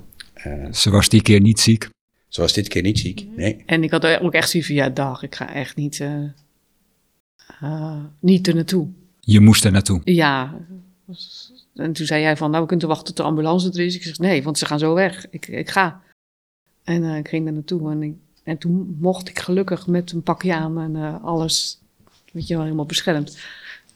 Uh, 0.46 0.72
ze 0.72 0.90
was 0.90 1.08
die 1.08 1.22
keer 1.22 1.40
niet 1.40 1.60
ziek? 1.60 1.88
Ze 2.28 2.40
was 2.40 2.52
dit 2.52 2.68
keer 2.68 2.82
niet 2.82 2.98
ziek, 2.98 3.26
nee. 3.36 3.62
En 3.66 3.82
ik 3.82 3.90
had 3.90 4.06
ook 4.06 4.32
echt 4.32 4.50
zoiets 4.50 4.68
van, 4.68 4.78
ja 4.78 4.88
dag, 4.88 5.22
ik 5.22 5.34
ga 5.34 5.54
echt 5.54 5.76
niet, 5.76 5.98
uh, 5.98 6.24
uh, 7.62 8.04
niet 8.20 8.48
er 8.48 8.54
naartoe. 8.54 8.88
Je 9.20 9.40
moest 9.40 9.64
er 9.64 9.72
naartoe? 9.72 10.00
Ja. 10.04 10.58
En 11.74 11.92
toen 11.92 12.06
zei 12.06 12.22
jij 12.22 12.36
van, 12.36 12.50
nou 12.50 12.62
we 12.62 12.68
kunnen 12.68 12.88
wachten 12.88 13.06
tot 13.06 13.16
de 13.16 13.22
ambulance 13.22 13.68
er 13.68 13.80
is. 13.80 13.94
Ik 13.94 14.02
zeg, 14.02 14.18
nee, 14.18 14.42
want 14.42 14.58
ze 14.58 14.66
gaan 14.66 14.78
zo 14.78 14.94
weg. 14.94 15.26
Ik, 15.30 15.46
ik 15.46 15.70
ga. 15.70 16.02
En 16.84 17.04
ik 17.04 17.28
ging 17.28 17.46
er 17.46 17.52
naartoe 17.52 17.90
en, 17.90 18.02
ik, 18.02 18.14
en 18.42 18.58
toen 18.58 18.96
mocht 19.00 19.28
ik 19.28 19.38
gelukkig 19.38 19.86
met 19.86 20.12
een 20.12 20.22
pakje 20.22 20.54
aan 20.54 20.80
en 20.80 21.22
alles, 21.22 21.78
weet 22.32 22.46
je 22.46 22.54
wel, 22.54 22.62
helemaal 22.62 22.86
beschermd, 22.86 23.38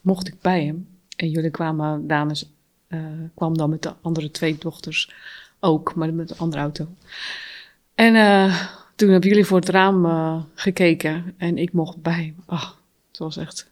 mocht 0.00 0.28
ik 0.28 0.40
bij 0.40 0.64
hem. 0.64 0.86
En 1.16 1.30
jullie 1.30 1.50
kwamen, 1.50 2.06
Danes 2.06 2.50
kwam 3.34 3.56
dan 3.56 3.70
met 3.70 3.82
de 3.82 3.94
andere 4.02 4.30
twee 4.30 4.56
dochters 4.58 5.12
ook, 5.60 5.94
maar 5.94 6.14
met 6.14 6.30
een 6.30 6.38
andere 6.38 6.62
auto. 6.62 6.88
En 7.94 8.14
uh, 8.14 8.68
toen 8.96 9.08
hebben 9.08 9.28
jullie 9.28 9.44
voor 9.44 9.58
het 9.58 9.68
raam 9.68 10.04
uh, 10.04 10.42
gekeken 10.54 11.34
en 11.36 11.58
ik 11.58 11.72
mocht 11.72 12.02
bij. 12.02 12.34
Ach, 12.46 12.80
het 13.08 13.18
was 13.18 13.36
echt 13.36 13.70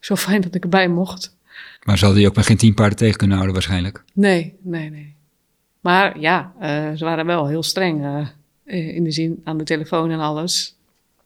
zo 0.00 0.16
fijn 0.16 0.40
dat 0.40 0.54
ik 0.54 0.62
erbij 0.62 0.88
mocht. 0.88 1.36
Maar 1.82 1.98
ze 1.98 2.04
hadden 2.04 2.22
je 2.22 2.28
ook 2.28 2.36
met 2.36 2.46
geen 2.46 2.56
tien 2.56 2.74
paarden 2.74 2.98
tegen 2.98 3.16
kunnen 3.16 3.36
houden 3.36 3.54
waarschijnlijk? 3.54 4.04
Nee, 4.12 4.54
nee, 4.62 4.90
nee. 4.90 5.14
Maar 5.80 6.20
ja, 6.20 6.52
ze 6.96 7.04
waren 7.04 7.26
wel 7.26 7.46
heel 7.46 7.62
streng 7.62 8.28
in 8.64 9.04
de 9.04 9.10
zin 9.10 9.40
aan 9.44 9.58
de 9.58 9.64
telefoon 9.64 10.10
en 10.10 10.18
alles. 10.18 10.76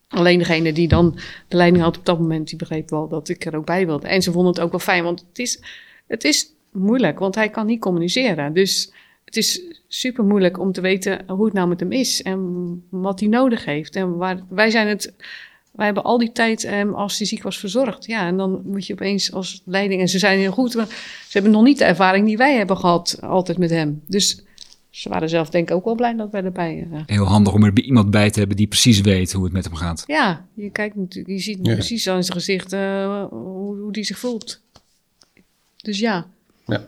Alleen 0.09 0.39
degene 0.39 0.73
die 0.73 0.89
dan 0.89 1.19
de 1.49 1.57
leiding 1.57 1.85
had 1.85 1.99
op 1.99 2.07
dat 2.07 2.19
moment, 2.19 2.49
die 2.49 2.59
begreep 2.59 2.91
wel 2.91 3.09
dat 3.09 3.29
ik 3.29 3.45
er 3.45 3.57
ook 3.57 3.67
bij 3.67 3.87
wilde. 3.87 4.09
En 4.09 4.23
ze 4.23 4.33
vonden 4.33 4.53
het 4.53 4.61
ook 4.61 4.71
wel 4.71 4.81
fijn, 4.81 5.05
want 5.05 5.25
het 5.29 5.39
is, 5.39 5.63
het 6.07 6.25
is 6.25 6.53
moeilijk, 6.81 7.19
want 7.19 7.35
hij 7.35 7.49
kan 7.49 7.67
niet 7.67 7.81
communiceren. 7.81 8.53
Dus 8.53 8.93
het 9.25 9.37
is 9.37 9.63
super 9.89 10.25
moeilijk 10.25 10.59
om 10.59 10.73
te 10.73 10.81
weten 10.81 11.25
hoe 11.27 11.45
het 11.45 11.55
nou 11.55 11.69
met 11.69 11.81
hem 11.81 11.93
is 11.93 12.23
en 12.23 12.83
wat 12.89 13.21
hij 13.21 13.29
nodig 13.29 13.65
heeft. 13.65 13.97
En 13.97 14.17
waar, 14.17 14.41
wij 14.49 14.71
zijn 14.71 14.89
het 14.89 15.13
wij 15.79 15.87
hebben 15.87 16.05
al 16.05 16.19
die 16.19 16.33
tijd 16.33 16.63
hem 16.63 16.95
als 16.95 17.19
hij 17.19 17.27
ziek 17.27 17.43
was 17.43 17.59
verzorgd. 17.59 18.07
Ja, 18.07 18.27
en 18.27 18.37
dan 18.37 18.63
moet 18.65 18.87
je 18.87 18.93
opeens 18.93 19.33
als 19.33 19.63
leiding... 19.65 20.01
En 20.01 20.09
ze 20.09 20.19
zijn 20.19 20.39
heel 20.39 20.53
goed, 20.53 20.75
maar 20.75 20.87
ze 20.89 21.29
hebben 21.33 21.51
nog 21.51 21.63
niet 21.63 21.79
de 21.79 21.85
ervaring 21.85 22.27
die 22.27 22.37
wij 22.37 22.57
hebben 22.57 22.77
gehad 22.77 23.19
altijd 23.21 23.59
met 23.59 23.71
hem. 23.71 24.03
Dus 24.07 24.43
ze 24.91 25.09
waren 25.09 25.29
zelf 25.29 25.51
denk 25.51 25.71
ik 25.71 25.77
ook 25.77 25.85
wel 25.85 25.95
blij 25.95 26.17
dat 26.17 26.31
wij 26.31 26.45
erbij... 26.45 26.89
Uh, 26.93 27.01
Heel 27.07 27.25
handig 27.25 27.53
om 27.53 27.65
er 27.65 27.81
iemand 27.81 28.11
bij 28.11 28.31
te 28.31 28.39
hebben 28.39 28.57
die 28.57 28.67
precies 28.67 29.01
weet 29.01 29.33
hoe 29.33 29.45
het 29.45 29.53
met 29.53 29.65
hem 29.65 29.75
gaat. 29.75 30.05
ja, 30.07 30.47
je 30.55 30.71
kijkt 30.71 30.97
natuurlijk, 30.97 31.35
je 31.35 31.39
ziet 31.43 31.59
Ja. 31.63 31.73
precies 31.73 32.09
aan 32.09 32.25
zijn 32.25 32.37
gezicht 32.39 32.73
uh, 32.73 33.25
hoe, 33.31 33.77
hoe 33.77 33.93
die 33.93 34.05
zich 34.05 34.19
voelt. 34.19 34.61
Dus 35.77 35.99
ja. 35.99 36.27
Ja. 36.69 36.79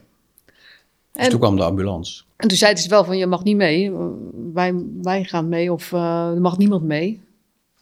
Dus 1.12 1.24
En- 1.24 1.30
toen 1.30 1.40
kwam 1.40 1.56
de 1.56 1.64
ambulance. 1.64 2.22
En 2.36 2.48
toen 2.48 2.58
zeiden 2.58 2.82
ze 2.82 2.88
wel 2.88 3.04
van, 3.04 3.18
je 3.18 3.26
mag 3.26 3.44
niet 3.44 3.56
mee. 3.56 3.92
Wij, 4.52 4.74
wij 5.02 5.24
gaan 5.24 5.48
mee 5.48 5.72
of 5.72 5.92
eh, 5.92 6.30
er 6.34 6.40
mag 6.40 6.58
niemand 6.58 6.82
mee. 6.82 7.20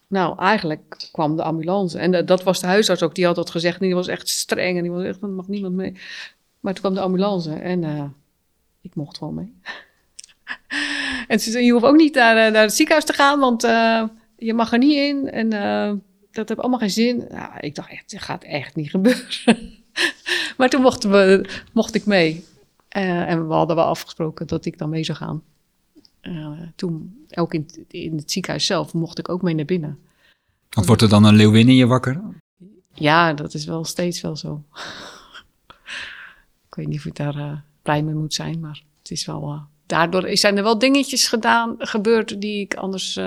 Nou, 0.06 0.38
eigenlijk 0.38 1.08
kwam 1.12 1.36
de 1.36 1.42
ambulance. 1.42 1.98
En 1.98 2.14
eh, 2.14 2.26
dat 2.26 2.42
was 2.42 2.60
de 2.60 2.66
huisarts 2.66 3.02
ook. 3.02 3.14
Die 3.14 3.26
had 3.26 3.34
dat 3.34 3.50
gezegd. 3.50 3.80
En 3.80 3.86
die 3.86 3.94
was 3.94 4.08
echt 4.08 4.28
streng. 4.28 4.76
En 4.76 4.82
die 4.82 4.92
was 4.92 5.04
echt 5.04 5.22
er 5.22 5.28
mag 5.28 5.48
niemand 5.48 5.74
mee. 5.74 5.92
Maar 6.60 6.72
toen 6.72 6.82
kwam 6.82 6.94
de 6.94 7.00
ambulance. 7.00 7.52
En 7.52 7.84
eh, 7.84 8.04
ik 8.80 8.94
mocht 8.94 9.18
wel 9.18 9.30
mee. 9.30 9.54
en 11.28 11.40
ze 11.40 11.50
zei, 11.50 11.64
je 11.64 11.72
hoeft 11.72 11.84
ook 11.84 11.96
niet 11.96 12.14
naar, 12.14 12.50
naar 12.52 12.62
het 12.62 12.74
ziekenhuis 12.74 13.04
te 13.04 13.12
gaan. 13.12 13.40
Want 13.40 13.62
je 14.36 14.54
mag 14.54 14.72
er 14.72 14.78
niet 14.78 14.96
in. 14.96 15.30
En 15.30 15.48
dat 16.32 16.48
heeft 16.48 16.60
allemaal 16.60 16.78
geen 16.78 16.90
zin. 16.90 17.24
Nou, 17.30 17.50
ik 17.60 17.74
dacht 17.74 17.90
echt, 17.90 18.10
dat 18.10 18.20
gaat 18.20 18.44
echt 18.44 18.76
niet 18.76 18.90
gebeuren. 18.90 19.77
Maar 20.58 20.68
toen 20.68 20.82
mochten 20.82 21.10
we, 21.10 21.48
mocht 21.72 21.94
ik 21.94 22.06
mee. 22.06 22.44
Eh, 22.88 23.30
en 23.30 23.48
we 23.48 23.54
hadden 23.54 23.76
wel 23.76 23.84
afgesproken 23.84 24.46
dat 24.46 24.64
ik 24.64 24.78
dan 24.78 24.88
mee 24.88 25.04
zou 25.04 25.18
gaan. 25.18 25.42
Eh, 26.20 26.52
toen, 26.76 27.24
ook 27.34 27.54
in, 27.54 27.68
in 27.88 28.16
het 28.16 28.30
ziekenhuis 28.30 28.66
zelf, 28.66 28.92
mocht 28.92 29.18
ik 29.18 29.28
ook 29.28 29.42
mee 29.42 29.54
naar 29.54 29.64
binnen. 29.64 29.98
Want 30.70 30.86
wordt 30.86 31.02
er 31.02 31.08
dan 31.08 31.24
een 31.24 31.34
leeuwin 31.34 31.68
in 31.68 31.74
je 31.74 31.86
wakker? 31.86 32.20
Ja, 32.94 33.32
dat 33.32 33.54
is 33.54 33.64
wel 33.64 33.84
steeds 33.84 34.20
wel 34.20 34.36
zo. 34.36 34.64
ik 36.68 36.74
weet 36.74 36.86
niet 36.86 36.98
of 36.98 37.04
ik 37.04 37.16
daar 37.16 37.36
eh, 37.36 37.58
blij 37.82 38.02
mee 38.02 38.14
moet 38.14 38.34
zijn, 38.34 38.60
maar 38.60 38.82
het 38.98 39.10
is 39.10 39.26
wel... 39.26 39.62
daardoor 39.86 40.36
zijn 40.36 40.56
er 40.56 40.62
wel 40.62 40.78
dingetjes 40.78 41.28
gedaan, 41.28 41.74
gebeurd 41.78 42.40
die 42.40 42.60
ik 42.60 42.74
anders 42.74 43.20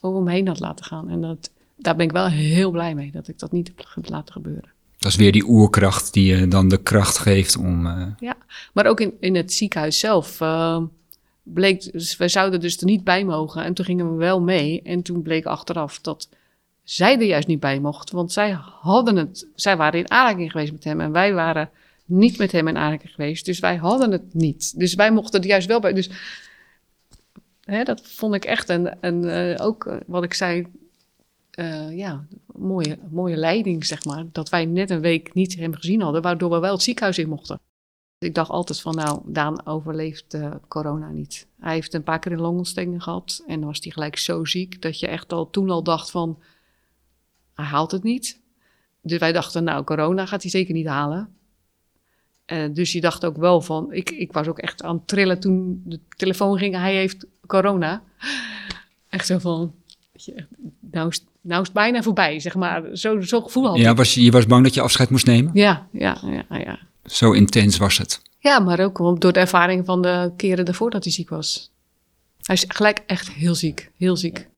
over 0.00 0.22
me 0.22 0.30
heen 0.30 0.48
had 0.48 0.60
laten 0.60 0.84
gaan. 0.84 1.08
En 1.08 1.20
dat, 1.20 1.50
daar 1.76 1.96
ben 1.96 2.06
ik 2.06 2.12
wel 2.12 2.26
heel 2.26 2.70
blij 2.70 2.94
mee, 2.94 3.10
dat 3.10 3.28
ik 3.28 3.38
dat 3.38 3.52
niet 3.52 3.72
heb 3.94 4.08
laten 4.08 4.32
gebeuren. 4.32 4.69
Dat 5.00 5.10
is 5.10 5.16
weer 5.16 5.32
die 5.32 5.48
oerkracht 5.48 6.12
die 6.12 6.36
je 6.36 6.48
dan 6.48 6.68
de 6.68 6.82
kracht 6.82 7.18
geeft 7.18 7.56
om... 7.56 7.86
eh, 7.86 8.06
Ja, 8.18 8.36
maar 8.72 8.86
ook 8.86 9.00
in, 9.00 9.14
in 9.20 9.34
het 9.34 9.52
ziekenhuis 9.52 9.98
zelf 9.98 10.40
eh, 10.40 10.82
bleek, 11.42 11.92
dus 11.92 12.16
wij 12.16 12.28
zouden 12.28 12.60
dus 12.60 12.76
er 12.78 12.84
niet 12.84 13.04
bij 13.04 13.24
mogen. 13.24 13.64
En 13.64 13.74
toen 13.74 13.84
gingen 13.84 14.10
we 14.10 14.16
wel 14.16 14.40
mee. 14.40 14.82
En 14.82 15.02
toen 15.02 15.22
bleek 15.22 15.44
achteraf 15.44 16.00
dat 16.00 16.28
zij 16.82 17.14
er 17.14 17.22
juist 17.24 17.48
niet 17.48 17.60
bij 17.60 17.80
mocht. 17.80 18.10
Want 18.10 18.32
zij 18.32 18.56
hadden 18.80 19.16
het, 19.16 19.46
zij 19.54 19.76
waren 19.76 19.98
in 20.00 20.10
aanraking 20.10 20.50
geweest 20.50 20.72
met 20.72 20.84
hem. 20.84 21.00
En 21.00 21.12
wij 21.12 21.32
waren 21.34 21.70
niet 22.04 22.38
met 22.38 22.52
hem 22.52 22.68
in 22.68 22.76
aanraking 22.76 23.10
geweest. 23.14 23.44
Dus 23.44 23.58
wij 23.58 23.76
hadden 23.76 24.10
het 24.12 24.34
niet. 24.34 24.78
Dus 24.78 24.94
wij 24.94 25.12
mochten 25.12 25.40
er 25.40 25.46
juist 25.46 25.66
wel 25.66 25.80
bij. 25.80 25.92
Dus 25.92 26.10
hè, 27.64 27.82
dat 27.82 28.00
vond 28.04 28.34
ik 28.34 28.44
echt 28.44 28.68
een, 28.68 28.96
een 29.00 29.24
eh, 29.24 29.66
ook 29.66 29.98
wat 30.06 30.24
ik 30.24 30.34
zei, 30.34 30.66
eh, 31.60 31.96
ja, 31.96 32.26
mooie, 32.46 32.98
mooie 33.10 33.36
leiding, 33.36 33.86
zeg 33.86 34.04
maar. 34.04 34.24
Dat 34.32 34.48
wij 34.48 34.64
net 34.64 34.90
een 34.90 35.00
week 35.00 35.34
niet 35.34 35.56
hem 35.56 35.74
gezien 35.74 36.00
hadden, 36.00 36.22
waardoor 36.22 36.50
we 36.50 36.58
wel 36.58 36.72
het 36.72 36.82
ziekenhuis 36.82 37.18
in 37.18 37.28
mochten. 37.28 37.60
Ik 38.18 38.34
dacht 38.34 38.50
altijd 38.50 38.80
van, 38.80 38.94
nou, 38.94 39.20
Daan 39.24 39.66
overleeft 39.66 40.34
eh, 40.34 40.54
corona 40.68 41.10
niet. 41.10 41.46
Hij 41.58 41.74
heeft 41.74 41.94
een 41.94 42.02
paar 42.02 42.18
keer 42.18 42.32
een 42.32 42.40
longontsteking 42.40 43.02
gehad 43.02 43.42
en 43.46 43.58
dan 43.58 43.68
was 43.68 43.78
hij 43.80 43.92
gelijk 43.92 44.16
zo 44.16 44.44
ziek 44.44 44.82
dat 44.82 45.00
je 45.00 45.06
echt 45.06 45.32
al 45.32 45.50
toen 45.50 45.70
al 45.70 45.82
dacht 45.82 46.10
van, 46.10 46.38
hij 47.54 47.64
haalt 47.64 47.90
het 47.90 48.02
niet. 48.02 48.40
Dus 49.02 49.18
wij 49.18 49.32
dachten, 49.32 49.64
nou, 49.64 49.84
corona 49.84 50.26
gaat 50.26 50.42
hij 50.42 50.50
zeker 50.50 50.74
niet 50.74 50.86
halen. 50.86 51.34
Eh, 52.44 52.72
dus 52.72 52.92
je 52.92 53.00
dacht 53.00 53.24
ook 53.24 53.36
wel 53.36 53.60
van, 53.60 53.92
ik, 53.92 54.10
ik 54.10 54.32
was 54.32 54.46
ook 54.46 54.58
echt 54.58 54.82
aan 54.82 54.96
het 54.96 55.06
trillen 55.06 55.40
toen 55.40 55.82
de 55.84 56.00
telefoon 56.16 56.58
ging, 56.58 56.74
hij 56.74 56.94
heeft 56.94 57.26
corona. 57.46 58.02
Echt 59.08 59.26
zo 59.26 59.38
van, 59.38 59.74
nou, 60.90 61.08
is, 61.08 61.24
nou 61.40 61.60
is 61.60 61.66
het 61.66 61.76
bijna 61.76 62.02
voorbij, 62.02 62.40
zeg 62.40 62.54
maar. 62.54 62.96
Zo, 62.96 63.20
zo 63.20 63.40
gevoel 63.40 63.66
had 63.66 63.76
ja, 63.76 63.90
ik. 63.90 63.96
was, 63.96 64.14
je 64.14 64.22
je 64.22 64.30
was 64.30 64.46
bang 64.46 64.64
dat 64.64 64.74
je 64.74 64.80
afscheid 64.80 65.10
moest 65.10 65.26
nemen? 65.26 65.50
Ja, 65.54 65.86
ja, 65.92 66.18
ja, 66.22 66.58
ja. 66.58 66.78
Zo 67.04 67.32
intens 67.32 67.76
was 67.76 67.98
het. 67.98 68.22
Ja, 68.38 68.58
maar 68.58 68.80
ook 68.80 69.20
door 69.20 69.32
de 69.32 69.40
ervaring 69.40 69.84
van 69.84 70.02
de 70.02 70.32
keren 70.36 70.64
daarvoor 70.64 70.90
dat 70.90 71.04
hij 71.04 71.12
ziek 71.12 71.28
was. 71.28 71.70
Hij 72.42 72.54
is 72.54 72.64
gelijk 72.68 73.02
echt 73.06 73.30
heel 73.30 73.54
ziek, 73.54 73.90
heel 73.96 74.16
ziek. 74.16 74.48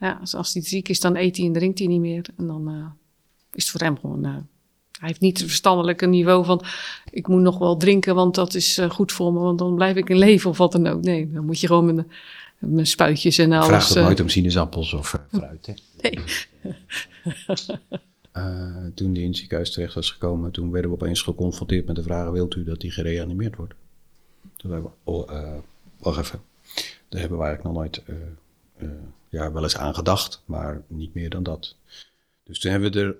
Ja, 0.00 0.20
als 0.32 0.52
hij 0.52 0.62
ziek 0.62 0.88
is, 0.88 1.00
dan 1.00 1.16
eet 1.16 1.36
hij 1.36 1.46
en 1.46 1.52
drinkt 1.52 1.78
hij 1.78 1.88
niet 1.88 2.00
meer. 2.00 2.24
En 2.36 2.46
dan 2.46 2.68
eh, 2.68 2.86
is 3.52 3.62
het 3.62 3.70
voor 3.70 3.80
hem 3.80 3.98
gewoon... 3.98 4.24
eh, 4.24 4.36
hij 4.98 5.08
heeft 5.08 5.20
niet 5.20 5.38
het 5.38 5.46
verstandelijke 5.46 6.06
niveau 6.06 6.44
van... 6.44 6.62
ik 7.10 7.28
moet 7.28 7.40
nog 7.40 7.58
wel 7.58 7.76
drinken, 7.76 8.14
want 8.14 8.34
dat 8.34 8.54
is 8.54 8.78
eh, 8.78 8.90
goed 8.90 9.12
voor 9.12 9.32
me... 9.32 9.38
want 9.38 9.58
dan 9.58 9.74
blijf 9.74 9.96
ik 9.96 10.08
in 10.08 10.18
leven 10.18 10.50
of 10.50 10.58
wat 10.58 10.72
dan 10.72 10.86
ook. 10.86 11.02
Nee, 11.02 11.30
dan 11.32 11.44
moet 11.44 11.60
je 11.60 11.66
gewoon 11.66 11.94
met 11.94 12.06
mijn 12.60 12.86
spuitjes 12.86 13.38
en 13.38 13.52
alles... 13.52 13.66
Vraag 13.66 13.88
het 13.88 13.96
eh, 13.96 14.04
nooit 14.04 14.20
om 14.20 14.28
sinaasappels 14.28 14.92
of 14.92 15.14
eh, 15.14 15.38
fruit. 15.38 15.66
Hè? 15.66 15.72
nee. 16.02 16.18
Eh, 18.32 18.86
toen 18.94 19.12
die 19.12 19.22
in 19.22 19.28
het 19.28 19.36
ziekenhuis 19.36 19.70
terecht 19.70 19.94
was 19.94 20.10
gekomen, 20.10 20.50
toen 20.50 20.70
werden 20.70 20.90
we 20.90 20.96
opeens 20.96 21.22
geconfronteerd 21.22 21.86
met 21.86 21.96
de 21.96 22.02
vraag: 22.02 22.30
wilt 22.30 22.54
u 22.54 22.64
dat 22.64 22.80
die 22.80 22.90
gereanimeerd 22.90 23.56
wordt? 23.56 23.74
Toen 24.56 24.70
hebben 24.70 24.90
we, 24.90 25.10
oh, 25.10 25.32
eh, 25.32 25.58
wacht 25.98 26.18
even. 26.18 26.40
Daar 27.08 27.20
hebben 27.20 27.38
we 27.38 27.44
eigenlijk 27.44 27.74
nog 27.74 27.84
nooit, 27.84 28.02
eh, 28.06 28.16
eh, 28.76 28.88
ja, 29.28 29.52
wel 29.52 29.62
eens 29.62 29.76
aan 29.76 29.94
gedacht, 29.94 30.42
maar 30.44 30.82
niet 30.86 31.14
meer 31.14 31.30
dan 31.30 31.42
dat. 31.42 31.76
Dus 32.44 32.58
toen 32.58 32.70
hebben 32.70 32.92
we 32.92 33.00
er, 33.00 33.16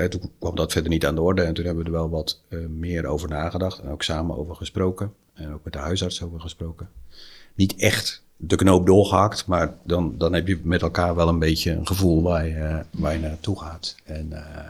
eh, 0.00 0.04
toen 0.04 0.30
kwam 0.38 0.56
dat 0.56 0.72
verder 0.72 0.90
niet 0.90 1.06
aan 1.06 1.14
de 1.14 1.20
orde 1.20 1.42
en 1.42 1.54
toen 1.54 1.64
hebben 1.64 1.84
we 1.84 1.90
er 1.90 1.96
wel 1.96 2.10
wat 2.10 2.40
eh, 2.48 2.58
meer 2.66 3.06
over 3.06 3.28
nagedacht 3.28 3.78
en 3.78 3.88
ook 3.88 4.02
samen 4.02 4.36
over 4.36 4.56
gesproken 4.56 5.14
en 5.34 5.52
ook 5.52 5.64
met 5.64 5.72
de 5.72 5.78
huisarts 5.78 6.22
over 6.22 6.40
gesproken. 6.40 6.88
Niet 7.58 7.76
echt 7.76 8.22
de 8.36 8.56
knoop 8.56 8.86
doorgehakt, 8.86 9.46
maar 9.46 9.74
dan, 9.84 10.14
dan 10.18 10.32
heb 10.32 10.46
je 10.46 10.60
met 10.62 10.82
elkaar 10.82 11.14
wel 11.14 11.28
een 11.28 11.38
beetje 11.38 11.70
een 11.70 11.86
gevoel 11.86 12.22
waar 12.22 12.46
je, 12.46 12.54
eh, 12.54 12.78
waar 12.90 13.12
je 13.12 13.18
naartoe 13.18 13.58
gaat. 13.58 13.94
En, 14.04 14.32
eh, 14.32 14.64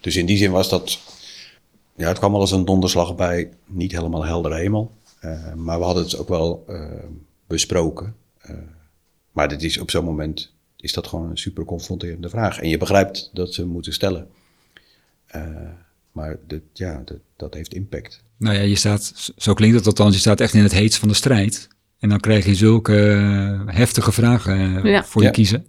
dus 0.00 0.16
in 0.16 0.26
die 0.26 0.36
zin 0.36 0.50
was 0.50 0.68
dat, 0.68 0.98
ja, 1.94 2.08
het 2.08 2.18
kwam 2.18 2.34
al 2.34 2.40
als 2.40 2.50
een 2.50 2.64
donderslag 2.64 3.16
bij, 3.16 3.50
niet 3.66 3.92
helemaal 3.92 4.24
heldere 4.24 4.54
hemel. 4.54 4.92
Eh, 5.20 5.54
maar 5.54 5.78
we 5.78 5.84
hadden 5.84 6.02
het 6.02 6.16
ook 6.16 6.28
wel 6.28 6.64
besproken. 7.46 8.14
Maar 9.32 9.48
dit 9.48 9.62
is, 9.62 9.78
op 9.78 9.90
zo'n 9.90 10.04
moment 10.04 10.52
is 10.76 10.92
dat 10.92 11.06
gewoon 11.06 11.30
een 11.30 11.38
super 11.38 11.64
confronterende 11.64 12.28
vraag. 12.28 12.58
En 12.58 12.68
je 12.68 12.78
begrijpt 12.78 13.30
dat 13.32 13.54
ze 13.54 13.66
moeten 13.66 13.92
stellen. 13.92 14.28
Maar 16.12 16.38
dit, 16.46 16.62
ja, 16.72 17.02
dat, 17.04 17.18
dat 17.36 17.54
heeft 17.54 17.74
impact. 17.74 18.22
Nou 18.36 18.56
ja, 18.56 18.62
je 18.62 18.76
staat, 18.76 19.32
zo 19.36 19.54
klinkt 19.54 19.76
het 19.76 19.86
althans, 19.86 20.14
je 20.14 20.20
staat 20.20 20.40
echt 20.40 20.54
in 20.54 20.62
het 20.62 20.72
heetst 20.72 20.98
van 20.98 21.08
de 21.08 21.14
strijd. 21.14 21.68
En 22.00 22.08
dan 22.08 22.20
krijg 22.20 22.44
je 22.46 22.54
zulke 22.54 23.10
eh, 23.12 23.74
heftige 23.74 24.12
vragen 24.12 24.76
eh, 24.84 24.84
Ja. 24.92 25.04
voor 25.04 25.20
je 25.20 25.26
Ja. 25.26 25.32
kiezen. 25.34 25.66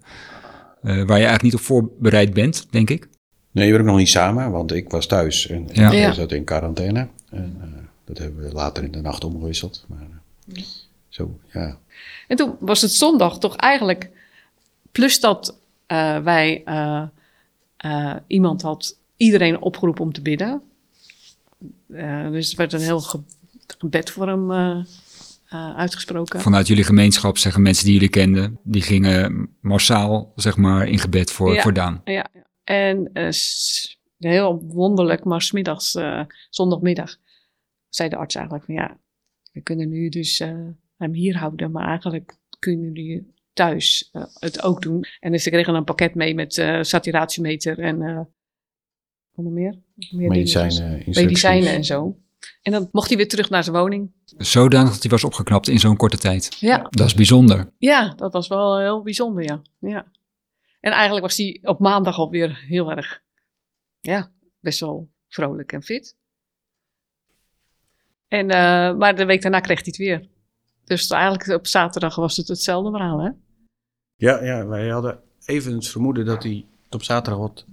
eh, 0.82 0.94
waar 0.96 0.98
je 1.06 1.12
eigenlijk 1.26 1.42
niet 1.44 1.54
op 1.56 1.60
voorbereid 1.62 2.34
bent, 2.34 2.68
denk 2.70 2.90
ik. 2.90 3.08
Nee, 3.52 3.66
we 3.66 3.72
werken 3.72 3.88
nog 3.90 3.98
niet 3.98 4.10
samen, 4.10 4.52
want 4.52 4.72
ik 4.74 4.90
was 4.90 5.06
thuis 5.08 5.48
en 5.48 5.68
Ja. 5.74 6.12
zat 6.14 6.32
in 6.32 6.44
quarantaine. 6.44 7.08
En 7.30 7.58
eh, 7.62 7.68
dat 8.06 8.18
hebben 8.18 8.44
we 8.44 8.52
later 8.54 8.84
in 8.84 8.92
de 8.92 9.02
nacht 9.02 9.24
omgewisseld. 9.24 9.86
Maar 9.88 10.08
eh, 10.54 10.64
zo, 11.10 11.40
ja. 11.54 11.78
En 12.28 12.38
toen 12.38 12.56
was 12.60 12.82
het 12.82 12.92
zondag 12.92 13.40
toch 13.40 13.56
eigenlijk, 13.56 14.10
plus 14.92 15.20
dat 15.20 15.58
eh, 15.86 16.18
wij 16.20 16.62
eh, 16.66 17.04
eh, 17.78 18.16
iemand 18.28 18.62
had 18.62 18.98
iedereen 19.18 19.62
opgeroepen 19.62 20.04
om 20.04 20.14
te 20.14 20.22
bidden. 20.22 20.62
Eh, 21.94 22.30
dus 22.32 22.52
er 22.52 22.58
werd 22.58 22.74
een 22.74 22.80
heel 22.80 23.00
ge- 23.02 23.20
gebed 23.78 24.10
voor 24.10 24.28
hem 24.28 24.52
eh, 25.52 25.76
uitgesproken. 25.76 26.42
Vanuit 26.42 26.68
jullie 26.68 26.84
gemeenschap 26.84 27.38
zeggen 27.38 27.62
mensen 27.62 27.86
die 27.86 27.94
jullie 27.94 28.10
kenden, 28.10 28.60
die 28.64 28.82
gingen 28.82 29.50
massaal, 29.62 30.32
zeg 30.36 30.58
maar, 30.58 30.88
in 30.88 31.00
gebed 31.00 31.32
voor, 31.32 31.54
Ja. 31.54 31.62
voor 31.62 31.74
Daan. 31.74 32.02
Ja, 32.04 32.28
ja. 32.34 32.46
en 32.64 33.10
eh, 33.14 33.30
heel 34.18 34.62
wonderlijk, 34.64 35.24
maar 35.24 35.42
smiddags, 35.42 35.96
eh 35.96 36.22
zondagmiddag, 36.50 37.18
zei 37.90 38.10
de 38.10 38.16
arts 38.16 38.36
eigenlijk 38.36 38.66
van 38.66 38.76
ja, 38.76 39.00
we 39.52 39.62
kunnen 39.62 39.90
nu 39.90 40.10
dus 40.10 40.40
eh, 40.40 40.68
hem 40.98 41.14
hier 41.14 41.38
houden, 41.38 41.72
maar 41.72 41.88
eigenlijk 41.88 42.36
kunnen 42.60 42.86
jullie 42.94 43.34
thuis 43.54 44.10
het 44.40 44.64
ook 44.64 44.82
doen. 44.82 45.06
En 45.20 45.32
dus 45.32 45.44
ze 45.44 45.50
kregen 45.50 45.76
een 45.76 45.84
pakket 45.84 46.16
mee 46.16 46.36
met 46.36 46.58
eh, 46.58 46.82
saturatiemeter 46.82 47.80
en 47.80 48.02
eh 48.02 48.22
wat 49.32 49.46
nog 49.46 49.54
meer? 49.54 49.76
Meer 50.12 50.30
medicijnen 51.06 51.72
en 51.72 51.84
zo. 51.84 52.18
En 52.62 52.72
dan 52.72 52.90
mocht 52.92 53.08
hij 53.08 53.18
weer 53.18 53.28
terug 53.28 53.50
naar 53.50 53.64
zijn 53.64 53.76
woning. 53.76 54.12
Zodanig 54.38 54.92
dat 54.92 55.02
hij 55.02 55.12
was 55.12 55.24
opgeknapt 55.24 55.68
in 55.68 55.80
zo'n 55.80 55.98
korte 55.98 56.18
tijd. 56.18 56.56
Ja, 56.60 56.88
Dat 56.90 57.08
is 57.08 57.14
bijzonder. 57.14 57.72
ja 57.78 58.14
dat 58.16 58.34
was 58.34 58.48
wel 58.48 58.80
heel 58.80 59.02
bijzonder, 59.04 59.44
ja. 59.44 59.62
ja. 59.80 60.12
En 60.80 60.92
eigenlijk 60.92 61.26
was 61.26 61.38
hij 61.38 61.60
op 61.62 61.80
maandag 61.80 62.18
alweer 62.18 62.58
heel 62.68 62.92
erg, 62.92 63.22
ja, 64.00 64.32
best 64.60 64.80
wel 64.80 65.10
vrolijk 65.28 65.72
en 65.72 65.84
fit. 65.84 66.16
En, 68.28 68.50
eh, 68.50 68.96
maar 68.98 69.16
de 69.16 69.26
week 69.26 69.42
daarna 69.42 69.60
kreeg 69.60 69.78
hij 69.78 69.88
het 69.88 69.98
weer. 69.98 70.30
Dus 70.86 71.10
eigenlijk 71.10 71.60
op 71.60 71.68
zaterdag 71.68 72.16
was 72.16 72.38
het 72.38 72.48
hetzelfde 72.48 72.92
verhaal, 72.92 73.20
hè? 73.24 73.30
Ja, 74.16 74.44
ja, 74.44 74.66
wij 74.68 74.88
hadden 74.90 75.20
even 75.46 75.74
het 75.74 75.88
vermoeden 75.88 76.26
dat 76.26 76.44
hij 76.44 76.66
het 76.86 76.96
op 76.96 77.04
zaterdag 77.04 77.42
wat 77.42 77.66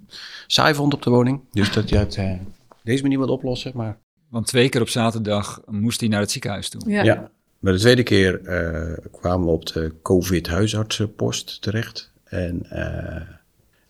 saai 0.47 0.75
vond 0.75 0.95
op 0.95 1.03
de 1.03 1.11
woning. 1.11 1.41
Dus 1.51 1.73
dat 1.73 1.91
hij 1.91 1.99
het 1.99 2.17
eh, 2.17 2.41
deze 2.83 3.03
manier 3.03 3.19
wil 3.19 3.29
oplossen. 3.29 3.73
Maar 3.75 3.99
Want 4.29 4.47
twee 4.47 4.69
keer 4.69 4.81
op 4.81 4.89
zaterdag 4.89 5.61
moest 5.67 6.01
hij 6.01 6.09
naar 6.09 6.21
het 6.21 6.31
ziekenhuis 6.31 6.69
toe. 6.69 6.91
Ja. 6.91 7.03
ja. 7.03 7.31
bij 7.59 7.73
de 7.73 7.79
tweede 7.79 8.03
keer 8.03 8.45
eh, 8.45 9.05
kwamen 9.21 9.47
we 9.47 9.53
op 9.53 9.67
de 9.67 9.93
COVID-huisartsenpost 10.03 11.63
terecht. 11.63 12.13
En, 12.25 12.71
eh, 12.71 13.23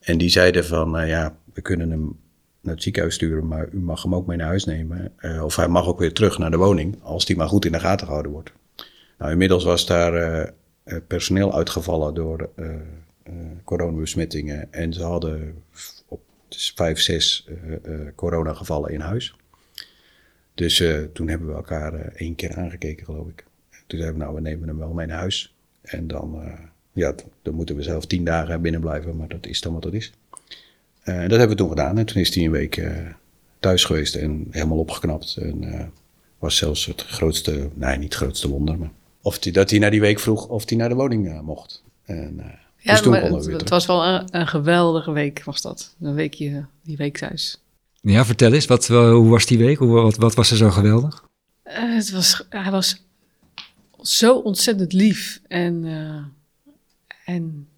en 0.01 0.19
die 0.19 0.29
zeiden 0.29 0.65
van, 0.65 0.91
nou 0.91 1.07
ja, 1.07 1.37
we 1.55 1.61
kunnen 1.61 1.91
hem 1.91 2.17
naar 2.61 2.75
het 2.75 2.83
ziekenhuis 2.83 3.15
sturen, 3.15 3.47
maar 3.47 3.69
u 3.73 3.79
mag 3.79 4.03
hem 4.03 4.15
ook 4.15 4.27
mee 4.27 4.37
naar 4.37 4.47
huis 4.47 4.65
nemen. 4.65 5.13
Eh, 5.17 5.45
of 5.45 5.57
hij 5.57 5.69
mag 5.69 5.87
ook 5.87 5.99
weer 5.99 6.13
terug 6.13 6.39
naar 6.39 6.51
de 6.51 6.57
woning, 6.57 7.03
als 7.03 7.25
die 7.25 7.37
maar 7.37 7.49
goed 7.49 7.65
in 7.65 7.73
de 7.73 7.81
gaten 7.81 8.07
gehouden 8.07 8.33
wordt. 8.33 8.53
Nou, 9.19 9.33
inmiddels 9.33 9.65
was 9.65 9.87
daar 9.87 10.53
personeel 11.07 11.55
uitgevallen 11.55 12.15
door 12.15 12.51
eh 12.55 12.67
eh, 13.29 13.35
coronabesmettingen. 13.65 14.73
En 14.73 14.93
ze 14.93 15.03
hadden 15.03 15.63
op 16.07 16.21
dus 16.49 16.73
vijf, 16.75 17.01
zes 17.01 17.49
eh, 17.49 17.75
eh, 17.75 18.15
coronagevallen 18.15 18.93
in 18.93 19.01
huis. 19.01 19.35
Dus 20.59 20.81
eh, 20.81 21.03
toen 21.13 21.29
hebben 21.29 21.49
we 21.49 21.55
elkaar 21.55 21.95
eh, 21.95 22.11
één 22.15 22.35
keer 22.35 22.57
aangekeken, 22.57 23.05
geloof 23.05 23.29
ik. 23.29 23.45
Toen 23.87 23.99
zeiden 23.99 24.19
we, 24.19 24.25
nou, 24.25 24.35
we 24.35 24.41
nemen 24.41 24.69
hem 24.69 24.79
wel 24.79 24.93
mee 24.93 25.07
naar 25.07 25.19
huis. 25.19 25.55
En 25.83 26.07
dan, 26.07 26.43
eh, 26.43 26.53
ja, 26.93 27.15
dan 27.43 27.55
moeten 27.55 27.77
we 27.77 27.83
zelf 27.83 28.07
tien 28.07 28.25
dagen 28.25 28.63
binnen 28.63 28.81
blijven, 28.81 29.17
maar 29.17 29.29
dat 29.29 29.47
is 29.47 29.61
dan 29.61 29.73
wat 29.73 29.85
het 29.85 29.95
is. 29.95 30.13
En 31.03 31.29
dat 31.29 31.39
hebben 31.39 31.49
we 31.49 31.63
toen 31.63 31.69
gedaan. 31.69 31.99
En 31.99 32.07
toen 32.07 32.21
is 32.21 32.35
hij 32.35 32.45
een 32.45 32.51
week 32.51 32.83
thuis 33.61 33.85
geweest 33.85 34.15
en 34.15 34.47
helemaal 34.51 34.79
opgeknapt. 34.79 35.37
En 35.37 35.93
was 36.39 36.57
zelfs 36.57 36.87
het 36.87 37.03
grootste, 37.03 37.69
nee, 37.75 37.97
niet 37.97 38.13
het 38.13 38.23
grootste 38.23 38.49
wonder, 38.49 38.79
maar 38.79 38.91
of 39.23 39.45
hij, 39.45 39.53
dat 39.53 39.71
hij 39.71 39.79
na 39.79 39.91
die 39.91 40.01
week 40.01 40.19
vroeg 40.19 40.49
of 40.49 40.69
hij 40.69 40.79
naar 40.79 40.89
de 40.89 40.95
woning 40.95 41.43
mocht. 41.43 41.83
En, 42.05 42.37
Ja, 42.77 42.93
dus 42.93 43.03
toen 43.03 43.13
maar 43.13 43.23
het, 43.23 43.69
was 43.69 43.87
wel 43.87 44.05
een, 44.05 44.29
een 44.31 44.47
geweldige 44.47 45.13
week, 45.13 45.45
was 45.45 45.63
dat. 45.63 45.95
Een 46.01 46.15
weekje, 46.15 46.65
die 46.83 46.97
week 46.97 47.19
thuis. 47.19 47.61
Ja, 48.09 48.25
vertel 48.25 48.53
eens, 48.53 48.67
wat, 48.67 48.87
wel- 48.87 49.15
hoe 49.15 49.29
was 49.31 49.47
die 49.47 49.59
week? 49.59 49.79
Hoe, 49.79 49.89
wat, 49.89 50.17
wat 50.17 50.35
was 50.35 50.51
er 50.51 50.57
zo 50.57 50.71
geweldig? 50.71 51.25
Eh, 51.63 51.95
het 51.95 52.11
was, 52.11 52.47
hij 52.49 52.71
was 52.71 53.05
zo 54.01 54.35
ontzettend 54.39 54.93
lief 54.93 55.41
en, 55.49 55.85
eh, 55.85 57.35
en 57.35 57.69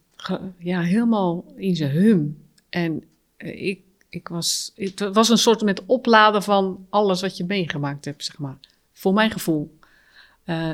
ja, 0.59 0.81
helemaal 0.81 1.45
in 1.57 1.77
zijn 1.77 1.91
hum. 1.91 2.43
En 2.69 3.03
eh, 3.37 3.67
ik, 3.67 3.81
ik 4.09 4.29
was, 4.29 4.73
het 4.75 5.01
was 5.13 5.29
een 5.29 5.39
soort 5.39 5.63
met 5.63 5.87
opladen 5.87 6.43
van 6.43 6.87
alles 6.91 7.21
wat 7.21 7.37
je 7.37 7.45
meegemaakt 7.45 8.05
hebt, 8.05 8.25
zeg 8.25 8.39
maar. 8.39 8.57
Voor 8.93 9.13
mijn 9.13 9.31
gevoel. 9.31 9.79
Eh, 10.45 10.71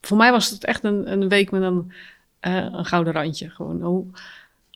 voor 0.00 0.16
mij 0.16 0.30
was 0.30 0.50
het 0.50 0.64
echt 0.64 0.84
een, 0.84 1.12
een 1.12 1.28
week 1.28 1.50
met 1.50 1.62
een, 1.62 1.92
eh, 2.40 2.54
een 2.56 2.84
gouden 2.84 3.12
randje. 3.12 3.50
Gewoon, 3.50 3.82
hoe, 3.82 4.04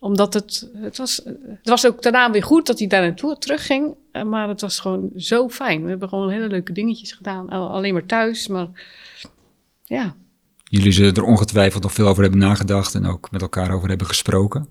omdat 0.01 0.35
het, 0.35 0.71
het, 0.77 0.97
was, 0.97 1.21
het 1.25 1.69
was 1.69 1.87
ook 1.87 2.03
daarna 2.03 2.31
weer 2.31 2.43
goed 2.43 2.67
dat 2.67 2.79
hij 2.79 2.89
daar 2.89 3.03
naartoe 3.03 3.39
terugging. 3.39 3.95
eh, 4.13 4.23
Maar 4.23 4.49
het 4.49 4.61
was 4.61 4.79
gewoon 4.79 5.11
zo 5.17 5.49
fijn. 5.49 5.83
We 5.83 5.89
hebben 5.89 6.09
gewoon 6.09 6.31
hele 6.31 6.47
leuke 6.49 6.73
dingetjes 6.73 7.13
gedaan. 7.13 7.49
Al- 7.49 7.71
Alleen 7.71 7.93
maar 7.93 8.07
thuis. 8.07 8.47
Maar 8.49 8.69
ja, 9.85 10.15
Jullie 10.69 10.93
zullen 10.93 11.15
er 11.15 11.23
ongetwijfeld 11.23 11.83
nog 11.83 11.93
veel 11.93 12.07
over 12.09 12.23
hebben 12.23 12.41
nagedacht 12.41 12.95
en 12.95 13.07
ook 13.07 13.31
met 13.31 13.43
elkaar 13.43 13.71
over 13.71 13.89
hebben 13.89 14.07
gesproken. 14.07 14.69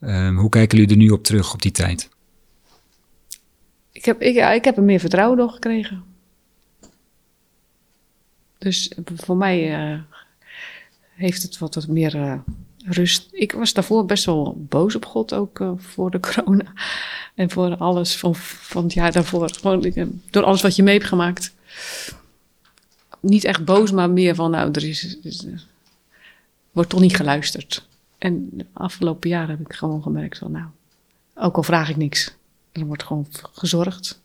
Ehm, 0.00 0.34
hoe 0.36 0.48
kijken 0.48 0.78
jullie 0.78 0.92
er 0.92 1.00
nu 1.02 1.10
op 1.10 1.22
terug, 1.24 1.52
op 1.54 1.62
die 1.62 1.70
tijd? 1.70 2.08
ik 3.92 4.04
heb, 4.04 4.20
ik, 4.22 4.34
ja, 4.34 4.50
ik 4.52 4.64
heb 4.64 4.76
er 4.76 4.82
meer 4.82 5.00
vertrouwen 5.00 5.38
door 5.38 5.50
gekregen. 5.50 6.04
Dus 8.58 8.92
voor 9.14 9.36
mij 9.36 9.74
eh, 9.92 10.00
heeft 11.14 11.42
het 11.42 11.58
wat, 11.58 11.74
wat 11.74 11.86
meer 11.88 12.14
eh, 12.16 12.38
rust. 12.86 13.28
Ik 13.32 13.52
was 13.52 13.72
daarvoor 13.72 14.06
best 14.06 14.24
wel 14.24 14.66
boos 14.68 14.94
op 14.94 15.04
God, 15.04 15.34
ook 15.34 15.60
eh, 15.60 15.72
voor 15.76 16.10
de 16.10 16.20
corona. 16.30 16.72
En 17.34 17.50
voor 17.50 17.76
alles 17.76 18.16
van, 18.16 18.34
van 18.36 18.82
het 18.84 18.92
jaar 18.92 19.12
daarvoor. 19.12 19.50
Gewoon 19.50 19.84
ik, 19.84 20.06
door 20.30 20.42
alles 20.42 20.62
wat 20.62 20.76
je 20.76 20.82
mee 20.82 20.94
hebt 20.94 21.08
gemaakt. 21.08 21.54
Niet 23.20 23.44
echt 23.44 23.64
boos, 23.64 23.90
maar 23.90 24.10
meer 24.10 24.34
van, 24.34 24.50
nou, 24.50 24.70
er 24.72 24.88
is, 24.88 25.18
is, 25.22 25.44
eh, 25.46 25.52
wordt 26.72 26.90
toch 26.90 27.00
niet 27.00 27.16
geluisterd. 27.16 27.88
En 28.18 28.48
de 28.52 28.66
afgelopen 28.72 29.30
jaren 29.30 29.48
heb 29.48 29.60
ik 29.60 29.72
gewoon 29.72 30.02
gemerkt 30.02 30.38
van, 30.38 30.50
nou, 30.50 30.66
ook 31.34 31.56
al 31.56 31.62
vraag 31.62 31.88
ik 31.88 31.96
niks. 31.96 32.34
Er 32.72 32.86
wordt 32.86 33.02
gewoon 33.02 33.26
gezorgd. 33.52 34.20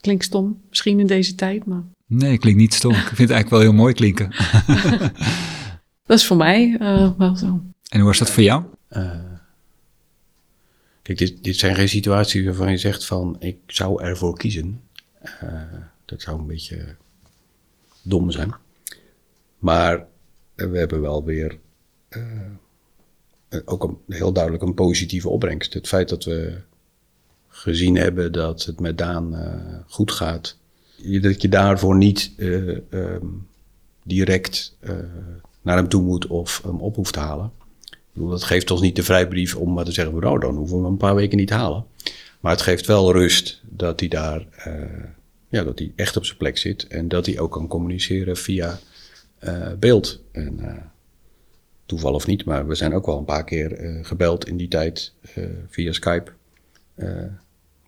Klinkt 0.00 0.24
stom, 0.24 0.60
misschien 0.68 1.00
in 1.00 1.06
deze 1.06 1.34
tijd, 1.34 1.64
maar 1.64 1.82
Nee, 2.06 2.38
klinkt 2.38 2.60
niet 2.60 2.74
stom. 2.74 2.92
Ik 2.92 2.98
vind 2.98 3.18
het 3.18 3.30
eigenlijk 3.30 3.50
wel 3.50 3.60
heel 3.60 3.72
mooi 3.72 3.94
klinken. 3.94 4.30
dat 6.10 6.18
is 6.18 6.26
voor 6.26 6.36
mij 6.36 6.76
eh, 6.80 7.10
wel 7.18 7.36
zo. 7.36 7.46
En 7.88 7.98
hoe 7.98 8.08
was 8.08 8.18
dat 8.18 8.30
voor 8.30 8.42
jou? 8.42 8.64
Eh, 8.88 9.20
kijk, 11.02 11.18
dit, 11.18 11.44
dit 11.44 11.56
zijn 11.56 11.74
geen 11.74 11.88
situaties 11.88 12.44
waarvan 12.44 12.70
je 12.70 12.76
zegt 12.78 13.04
van 13.06 13.36
ik 13.38 13.56
zou 13.66 14.02
ervoor 14.02 14.36
kiezen. 14.36 14.80
Eh, 15.20 15.62
dat 16.04 16.22
zou 16.22 16.38
een 16.38 16.46
beetje 16.46 16.96
dom 18.02 18.30
zijn. 18.30 18.54
Maar 19.58 20.06
we 20.54 20.78
hebben 20.78 21.00
wel 21.00 21.24
weer 21.24 21.58
ook 23.64 23.82
een, 23.84 23.98
heel 24.08 24.32
duidelijk 24.32 24.62
een 24.62 24.74
positieve 24.74 25.28
opbrengst. 25.28 25.74
Het 25.74 25.88
feit 25.88 26.08
dat 26.08 26.24
we 26.24 26.60
gezien 27.48 27.96
hebben 27.96 28.32
dat 28.32 28.64
het 28.64 28.80
met 28.80 28.98
Daan 28.98 29.34
eh, 29.34 29.78
goed 29.86 30.12
gaat. 30.12 30.56
je- 30.96 31.20
Dat 31.20 31.42
je 31.42 31.48
daarvoor 31.48 31.96
niet 31.96 32.32
eh, 32.36 32.92
ehm, 32.92 33.26
direct 34.04 34.76
eh, 34.80 34.94
naar 35.62 35.76
hem 35.76 35.88
toe 35.88 36.02
moet 36.02 36.26
of 36.26 36.60
hem 36.64 36.80
op 36.80 36.96
hoeft 36.96 37.12
te 37.12 37.18
halen. 37.18 37.52
Ik 37.90 37.98
bedoel, 38.12 38.30
dat 38.30 38.42
geeft 38.42 38.70
ons 38.70 38.80
niet 38.80 38.96
de 38.96 39.02
vrijbrief 39.02 39.56
om 39.56 39.72
maar 39.72 39.84
te 39.84 39.92
zeggen, 39.92 40.20
nou 40.20 40.40
dan 40.40 40.56
hoeven 40.56 40.76
we 40.76 40.82
hem 40.82 40.92
een 40.92 40.98
paar 40.98 41.14
weken 41.14 41.36
niet 41.36 41.48
te 41.48 41.54
halen. 41.54 41.84
Maar 42.40 42.52
het 42.52 42.62
geeft 42.62 42.86
wel 42.86 43.12
rust 43.12 43.60
dat 43.64 44.00
hij 44.00 44.08
daar, 44.08 44.46
eh, 44.56 45.04
ja, 45.48 45.64
dat 45.64 45.78
hij 45.78 45.92
echt 45.96 46.16
op 46.16 46.24
zijn 46.24 46.38
plek 46.38 46.58
zit. 46.58 46.86
En 46.86 47.08
dat 47.08 47.26
hij 47.26 47.38
ook 47.38 47.52
kan 47.52 47.66
communiceren 47.66 48.36
via 48.36 48.78
eh, 49.38 49.72
beeld. 49.78 50.20
En 50.32 50.60
eh, 50.60 50.82
toeval 51.86 52.14
of 52.14 52.26
niet, 52.26 52.44
maar 52.44 52.66
we 52.66 52.74
zijn 52.74 52.94
ook 52.94 53.06
wel 53.06 53.18
een 53.18 53.24
paar 53.24 53.44
keer 53.44 53.98
gebeld 54.02 54.48
in 54.48 54.56
die 54.56 54.68
tijd 54.68 55.12
via 55.68 55.92
Skype. 55.92 56.32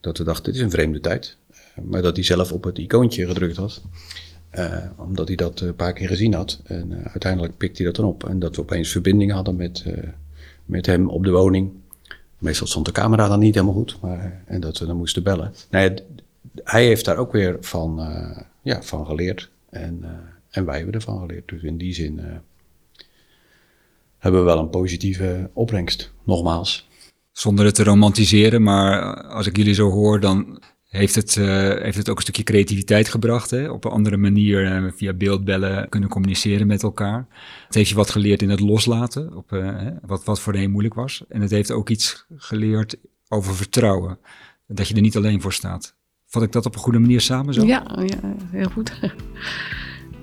Dat 0.00 0.18
we 0.18 0.24
dachten, 0.24 0.44
dit 0.44 0.54
is 0.54 0.60
een 0.60 0.70
vreemde 0.70 1.00
tijd. 1.00 1.36
Maar 1.82 2.02
dat 2.02 2.16
hij 2.16 2.24
zelf 2.24 2.52
op 2.52 2.64
het 2.64 2.78
icoontje 2.78 3.26
gedrukt 3.26 3.56
had. 3.56 3.82
Eh, 4.52 4.76
omdat 4.96 5.26
hij 5.26 5.36
dat 5.36 5.60
een 5.60 5.76
paar 5.76 5.92
keer 5.92 6.08
gezien 6.08 6.34
had. 6.34 6.60
En 6.64 6.92
eh, 6.92 7.10
uiteindelijk 7.10 7.56
pikte 7.56 7.82
hij 7.82 7.92
dat 7.92 7.96
dan 8.02 8.10
op. 8.10 8.28
En 8.28 8.38
dat 8.38 8.56
we 8.56 8.62
opeens 8.62 8.90
verbinding 8.90 9.32
hadden 9.32 9.56
met, 9.56 9.82
eh, 9.86 10.08
met 10.64 10.86
hem 10.86 11.08
op 11.08 11.24
de 11.24 11.30
woning. 11.30 11.70
Meestal 12.38 12.66
stond 12.66 12.86
de 12.86 12.92
camera 12.92 13.28
dan 13.28 13.38
niet 13.38 13.54
helemaal 13.54 13.74
goed. 13.74 13.98
Maar, 14.00 14.42
en 14.46 14.60
dat 14.60 14.78
we 14.78 14.86
dan 14.86 14.96
moesten 14.96 15.22
bellen. 15.22 15.54
Nou 15.70 15.84
ja, 15.84 15.94
hij 16.64 16.84
heeft 16.84 17.04
daar 17.04 17.16
ook 17.16 17.32
weer 17.32 17.56
van, 17.60 18.00
eh, 18.00 18.42
ja, 18.62 18.82
van 18.82 19.06
geleerd. 19.06 19.50
En, 19.70 19.98
eh, 20.02 20.10
en 20.50 20.64
wij 20.64 20.76
hebben 20.76 20.94
ervan 20.94 21.18
geleerd. 21.18 21.48
Dus 21.48 21.62
in 21.62 21.76
die 21.76 21.94
zin 21.94 22.18
eh, 22.18 22.26
hebben 24.18 24.40
we 24.40 24.46
wel 24.46 24.58
een 24.58 24.70
positieve 24.70 25.50
opbrengst. 25.52 26.12
Nogmaals. 26.24 26.88
Zonder 27.32 27.64
het 27.64 27.74
te 27.74 27.84
romantiseren, 27.84 28.62
maar 28.62 29.14
als 29.24 29.46
ik 29.46 29.56
jullie 29.56 29.74
zo 29.74 29.90
hoor, 29.90 30.20
dan 30.20 30.62
heeft 30.98 31.14
het, 31.14 31.36
eh, 31.36 31.46
heeft 31.82 31.96
het 31.96 32.08
ook 32.08 32.16
een 32.16 32.22
stukje 32.22 32.42
creativiteit 32.42 33.08
gebracht. 33.08 33.50
Hè? 33.50 33.70
Op 33.70 33.84
een 33.84 33.90
andere 33.90 34.16
manier 34.16 34.66
eh, 34.66 34.92
via 34.96 35.12
beeldbellen 35.12 35.88
kunnen 35.88 36.08
communiceren 36.08 36.66
met 36.66 36.82
elkaar. 36.82 37.26
Het 37.66 37.74
heeft 37.74 37.88
je 37.88 37.94
wat 37.94 38.10
geleerd 38.10 38.42
in 38.42 38.50
het 38.50 38.60
loslaten, 38.60 39.36
op, 39.36 39.50
hè, 39.50 39.90
wat, 40.02 40.24
wat 40.24 40.40
voor 40.40 40.52
de 40.52 40.58
een 40.58 40.70
moeilijk 40.70 40.94
was. 40.94 41.24
En 41.28 41.40
het 41.40 41.50
heeft 41.50 41.70
ook 41.70 41.88
iets 41.88 42.26
geleerd 42.36 42.96
over 43.28 43.54
vertrouwen. 43.54 44.18
Dat 44.66 44.88
je 44.88 44.94
er 44.94 45.00
niet 45.00 45.16
alleen 45.16 45.40
voor 45.40 45.52
staat. 45.52 45.96
Vat 46.26 46.42
ik 46.42 46.52
dat 46.52 46.66
op 46.66 46.74
een 46.74 46.80
goede 46.80 46.98
manier 46.98 47.20
samen 47.20 47.54
zo? 47.54 47.64
Ja, 47.64 47.98
ja, 48.06 48.34
heel 48.50 48.70
goed. 48.70 48.92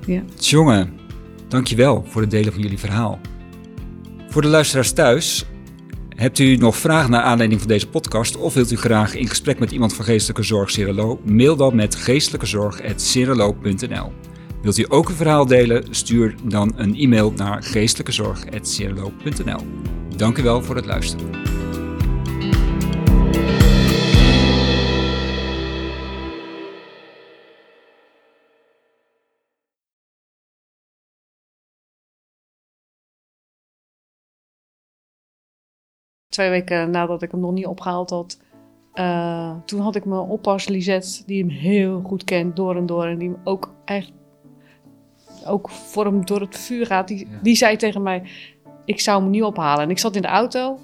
ja. 0.05 0.23
Jongen, 0.39 0.93
dankjewel 1.47 2.03
voor 2.05 2.21
het 2.21 2.31
delen 2.31 2.53
van 2.53 2.61
jullie 2.61 2.79
verhaal. 2.79 3.19
Voor 4.27 4.41
de 4.41 4.47
luisteraars 4.47 4.91
thuis, 4.91 5.45
hebt 6.19 6.39
u 6.39 6.55
nog 6.55 6.77
vragen 6.77 7.11
naar 7.11 7.21
aanleiding 7.21 7.61
van 7.61 7.69
deze 7.69 7.87
podcast 7.87 8.37
of 8.37 8.53
wilt 8.53 8.71
u 8.71 8.75
graag 8.75 9.15
in 9.15 9.27
gesprek 9.27 9.59
met 9.59 9.71
iemand 9.71 9.93
van 9.93 10.05
Geestelijke 10.05 10.43
Zorg 10.43 10.71
Cirelo? 10.71 11.19
Mail 11.23 11.55
dan 11.55 11.75
met 11.75 11.95
geestelijkezorg.cirelo.nl. 11.95 14.11
Wilt 14.61 14.77
u 14.77 14.85
ook 14.87 15.09
een 15.09 15.15
verhaal 15.15 15.45
delen? 15.45 15.83
Stuur 15.89 16.35
dan 16.43 16.73
een 16.75 16.95
e-mail 16.95 17.33
naar 17.35 17.63
geestelijkezorg.cirelo.nl. 17.63 19.65
Dank 20.15 20.37
u 20.37 20.43
wel 20.43 20.63
voor 20.63 20.75
het 20.75 20.85
luisteren. 20.85 21.29
Twee 36.29 36.49
weken 36.49 36.89
nadat 36.89 37.21
ik 37.21 37.31
hem 37.31 37.39
nog 37.39 37.51
niet 37.51 37.65
opgehaald 37.65 38.09
had, 38.09 38.39
eh, 38.93 39.51
toen 39.65 39.79
had 39.79 39.95
ik 39.95 40.05
mijn 40.05 40.21
oppas 40.21 40.67
Lisette, 40.67 41.23
die 41.25 41.39
hem 41.39 41.49
heel 41.49 42.01
goed 42.05 42.23
kent 42.23 42.55
door 42.55 42.75
en 42.75 42.85
door. 42.85 43.05
En 43.05 43.17
die 43.17 43.29
hem 43.29 43.37
ook 43.43 43.73
echt 43.85 44.11
ook 45.45 45.69
voor 45.69 46.05
hem 46.05 46.25
door 46.25 46.41
het 46.41 46.57
vuur 46.57 46.85
gaat. 46.85 47.07
Die, 47.07 47.27
Ja. 47.29 47.39
die 47.41 47.55
zei 47.55 47.75
tegen 47.75 48.01
mij, 48.03 48.23
ik 48.85 48.99
zou 48.99 49.21
hem 49.21 49.29
niet 49.29 49.43
ophalen. 49.43 49.83
En 49.83 49.89
ik 49.89 49.99
zat 49.99 50.15
in 50.15 50.21
de 50.21 50.27
auto. 50.27 50.79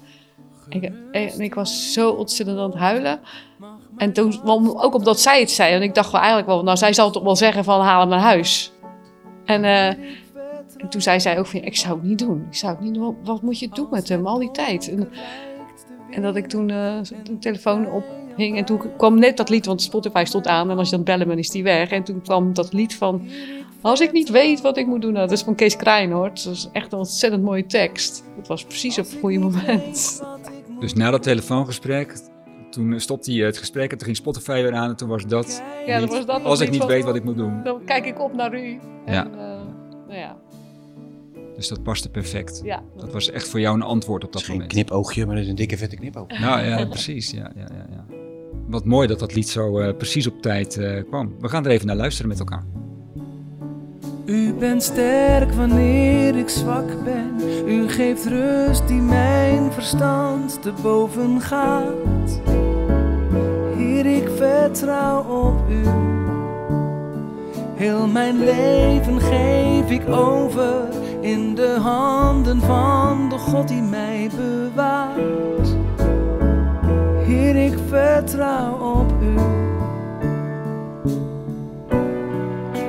Ik, 0.68 0.92
en 1.12 1.40
ik 1.40 1.54
was 1.54 1.92
zo 1.92 2.10
ontzettend 2.10 2.58
aan 2.58 2.70
het 2.70 2.78
huilen. 2.78 3.20
En 3.96 4.12
toen, 4.12 4.40
ook 4.76 4.94
omdat 4.94 5.20
zij 5.20 5.40
het 5.40 5.50
zei. 5.50 5.74
En 5.74 5.82
ik 5.82 5.94
dacht 5.94 6.10
wel 6.10 6.20
eigenlijk 6.20 6.50
wel, 6.50 6.62
nou, 6.62 6.76
zij 6.76 6.92
zal 6.92 7.10
toch 7.10 7.22
wel 7.22 7.36
zeggen 7.36 7.64
van 7.64 7.80
haal 7.80 8.00
hem 8.00 8.08
naar 8.08 8.18
huis. 8.18 8.72
En, 9.44 9.64
uh, 9.64 10.04
en 10.86 10.92
toen 10.92 11.00
zei 11.00 11.20
zij 11.20 11.38
ook 11.38 11.46
van, 11.46 11.60
ik 11.60 11.76
zou 11.76 11.94
het 11.94 12.08
niet 12.08 12.18
doen. 12.18 12.46
Ik 12.50 12.56
zou 12.56 12.72
het 12.74 12.84
niet 12.84 12.94
doen. 12.94 13.16
Wat 13.24 13.42
moet 13.42 13.58
je 13.58 13.68
doen 13.68 13.86
met 13.90 14.08
hem 14.08 14.26
al 14.26 14.38
die 14.38 14.50
tijd? 14.50 14.88
En, 14.88 15.08
en 16.10 16.22
dat 16.22 16.36
ik 16.36 16.46
toen 16.46 16.68
uh, 16.68 16.98
de 17.24 17.38
telefoon 17.38 17.90
ophing. 17.90 18.56
En 18.56 18.64
toen 18.64 18.80
kwam 18.96 19.18
net 19.18 19.36
dat 19.36 19.48
lied, 19.48 19.66
want 19.66 19.82
Spotify 19.82 20.22
stond 20.26 20.46
aan. 20.46 20.70
En 20.70 20.78
als 20.78 20.90
je 20.90 20.96
dan 20.96 21.04
bellen, 21.04 21.28
dan 21.28 21.38
is 21.38 21.50
die 21.50 21.62
weg. 21.62 21.90
En 21.90 22.02
toen 22.02 22.22
kwam 22.22 22.54
dat 22.54 22.72
lied 22.72 22.94
van... 22.94 23.28
Als 23.80 24.00
ik 24.00 24.12
niet 24.12 24.30
weet 24.30 24.60
wat 24.60 24.76
ik 24.76 24.86
moet 24.86 25.02
doen. 25.02 25.12
Nou, 25.12 25.28
dat 25.28 25.38
is 25.38 25.44
van 25.44 25.54
Kees 25.54 25.76
Krijnhoort. 25.76 26.44
Dat 26.44 26.54
is 26.54 26.68
echt 26.72 26.92
een 26.92 26.98
ontzettend 26.98 27.42
mooie 27.42 27.66
tekst. 27.66 28.24
Het 28.36 28.48
was 28.48 28.64
precies 28.64 28.98
op 28.98 29.04
het 29.04 29.16
goede 29.20 29.38
moment. 29.38 30.22
Dus 30.80 30.94
na 30.94 31.10
dat 31.10 31.22
telefoongesprek, 31.22 32.20
toen 32.70 33.00
stopte 33.00 33.32
hij 33.32 33.46
het 33.46 33.58
gesprek 33.58 33.90
en 33.90 33.96
toen 33.96 34.06
ging 34.06 34.16
Spotify 34.16 34.62
weer 34.62 34.74
aan 34.74 34.88
en 34.88 34.96
toen 34.96 35.08
was 35.08 35.26
dat. 35.26 35.62
Ja, 35.86 36.06
was 36.06 36.26
dat 36.26 36.44
als 36.44 36.60
ik 36.60 36.70
niet 36.70 36.84
weet 36.84 37.04
wat 37.04 37.16
ik 37.16 37.24
moet 37.24 37.36
doen. 37.36 37.62
Dan 37.62 37.84
kijk 37.84 38.06
ik 38.06 38.20
op 38.20 38.34
naar 38.34 38.54
u. 38.54 38.78
En, 39.04 39.14
ja. 39.14 39.26
Uh, 39.26 39.32
ja. 39.36 39.65
Dus 41.56 41.68
dat 41.68 41.82
paste 41.82 42.08
perfect. 42.08 42.60
Ja. 42.64 42.82
Dat 42.96 43.12
was 43.12 43.30
echt 43.30 43.48
voor 43.48 43.60
jou 43.60 43.74
een 43.74 43.82
antwoord 43.82 44.24
op 44.24 44.32
dat 44.32 44.40
het 44.40 44.50
is 44.50 44.56
moment. 44.56 44.72
Geen 44.72 44.84
knipoogje, 44.84 45.26
maar 45.26 45.34
het 45.34 45.44
is 45.44 45.50
een 45.50 45.56
dikke 45.56 45.76
vette 45.76 45.96
knipoog. 45.96 46.38
Nou 46.38 46.64
ja, 46.64 46.86
precies. 46.96 47.30
Ja, 47.30 47.50
ja, 47.54 47.68
ja, 47.72 47.86
ja. 47.90 48.04
Wat 48.66 48.84
mooi 48.84 49.08
dat 49.08 49.18
dat 49.18 49.34
lied 49.34 49.48
zo 49.48 49.80
uh, 49.80 49.96
precies 49.96 50.26
op 50.26 50.42
tijd 50.42 50.76
uh, 50.76 51.02
kwam. 51.08 51.34
We 51.40 51.48
gaan 51.48 51.64
er 51.64 51.70
even 51.70 51.86
naar 51.86 51.96
luisteren 51.96 52.28
met 52.28 52.38
elkaar. 52.38 52.64
U 54.24 54.52
bent 54.52 54.82
sterk 54.82 55.52
wanneer 55.52 56.36
ik 56.36 56.48
zwak 56.48 57.04
ben. 57.04 57.40
U 57.66 57.88
geeft 57.88 58.26
rust 58.26 58.88
die 58.88 59.00
mijn 59.00 59.72
verstand 59.72 60.62
te 60.62 60.72
boven 60.82 61.40
gaat. 61.40 62.40
Heer, 63.76 64.06
ik 64.06 64.28
vertrouw 64.36 65.22
op 65.22 65.70
u. 65.70 65.82
Heel 67.74 68.06
mijn 68.06 68.38
leven 68.38 69.20
geef 69.20 69.90
ik 69.90 70.08
over 70.08 70.88
in 71.26 71.54
de 71.54 71.78
handen 71.80 72.60
van 72.60 73.28
de 73.28 73.38
God 73.38 73.68
die 73.68 73.82
mij 73.82 74.30
bewaart. 74.36 75.76
Heer, 77.24 77.56
ik 77.56 77.78
vertrouw 77.88 78.72
op 78.78 79.12
u. 79.22 79.34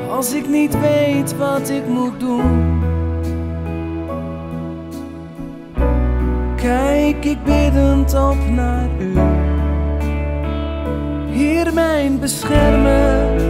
Als 0.09 0.33
ik 0.33 0.47
niet 0.49 0.79
weet 0.79 1.37
wat 1.37 1.69
ik 1.69 1.87
moet 1.87 2.19
doen. 2.19 2.81
Kijk 6.55 7.25
ik 7.25 7.43
biddend 7.43 8.13
op 8.13 8.49
naar 8.49 8.89
u. 8.99 9.13
Heer 11.29 11.73
mijn 11.73 12.19
beschermer, 12.19 13.41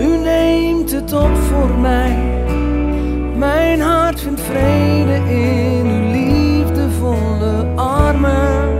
u 0.00 0.16
neemt 0.16 0.90
het 0.90 1.12
op 1.12 1.36
voor 1.36 1.78
mij. 1.78 2.27
Mijn 3.38 3.80
hart 3.80 4.20
vindt 4.20 4.40
vrede 4.40 5.14
in 5.28 5.86
uw 5.86 6.10
liefdevolle 6.10 7.66
armen. 7.74 8.78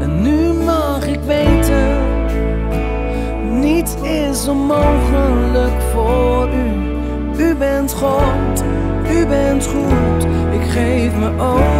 En 0.00 0.22
nu 0.22 0.52
mag 0.52 1.06
ik 1.06 1.20
weten, 1.20 1.98
niets 3.60 3.94
is 4.02 4.48
onmogelijk 4.48 5.82
voor 5.92 6.48
u. 6.48 7.44
U 7.44 7.54
bent 7.54 7.92
God, 7.92 8.64
u 9.10 9.26
bent 9.26 9.66
goed, 9.66 10.24
ik 10.52 10.70
geef 10.70 11.16
me 11.16 11.30
over. 11.38 11.75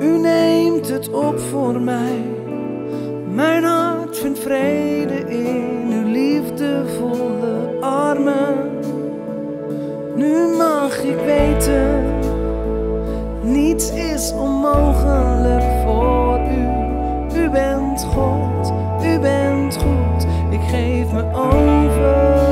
U 0.00 0.18
neemt 0.18 0.88
het 0.88 1.10
op 1.10 1.38
voor 1.38 1.80
mij. 1.80 2.24
Mijn 3.28 3.64
hart 3.64 4.18
vindt 4.18 4.38
vrede 4.38 5.18
in 5.28 5.90
uw 5.92 6.10
liefdevolle 6.10 7.76
armen. 7.80 8.70
Nu 10.14 10.56
mag 10.56 11.02
ik 11.02 11.18
weten, 11.24 12.04
niets 13.42 13.90
is 13.92 14.32
onmogelijk 14.32 15.64
voor 15.84 16.40
u. 16.40 16.68
U 17.40 17.50
bent 17.50 18.04
God, 18.04 18.72
u 19.04 19.18
bent 19.18 19.76
goed, 19.76 20.26
ik 20.50 20.60
geef 20.60 21.12
me 21.12 21.24
over. 21.34 22.49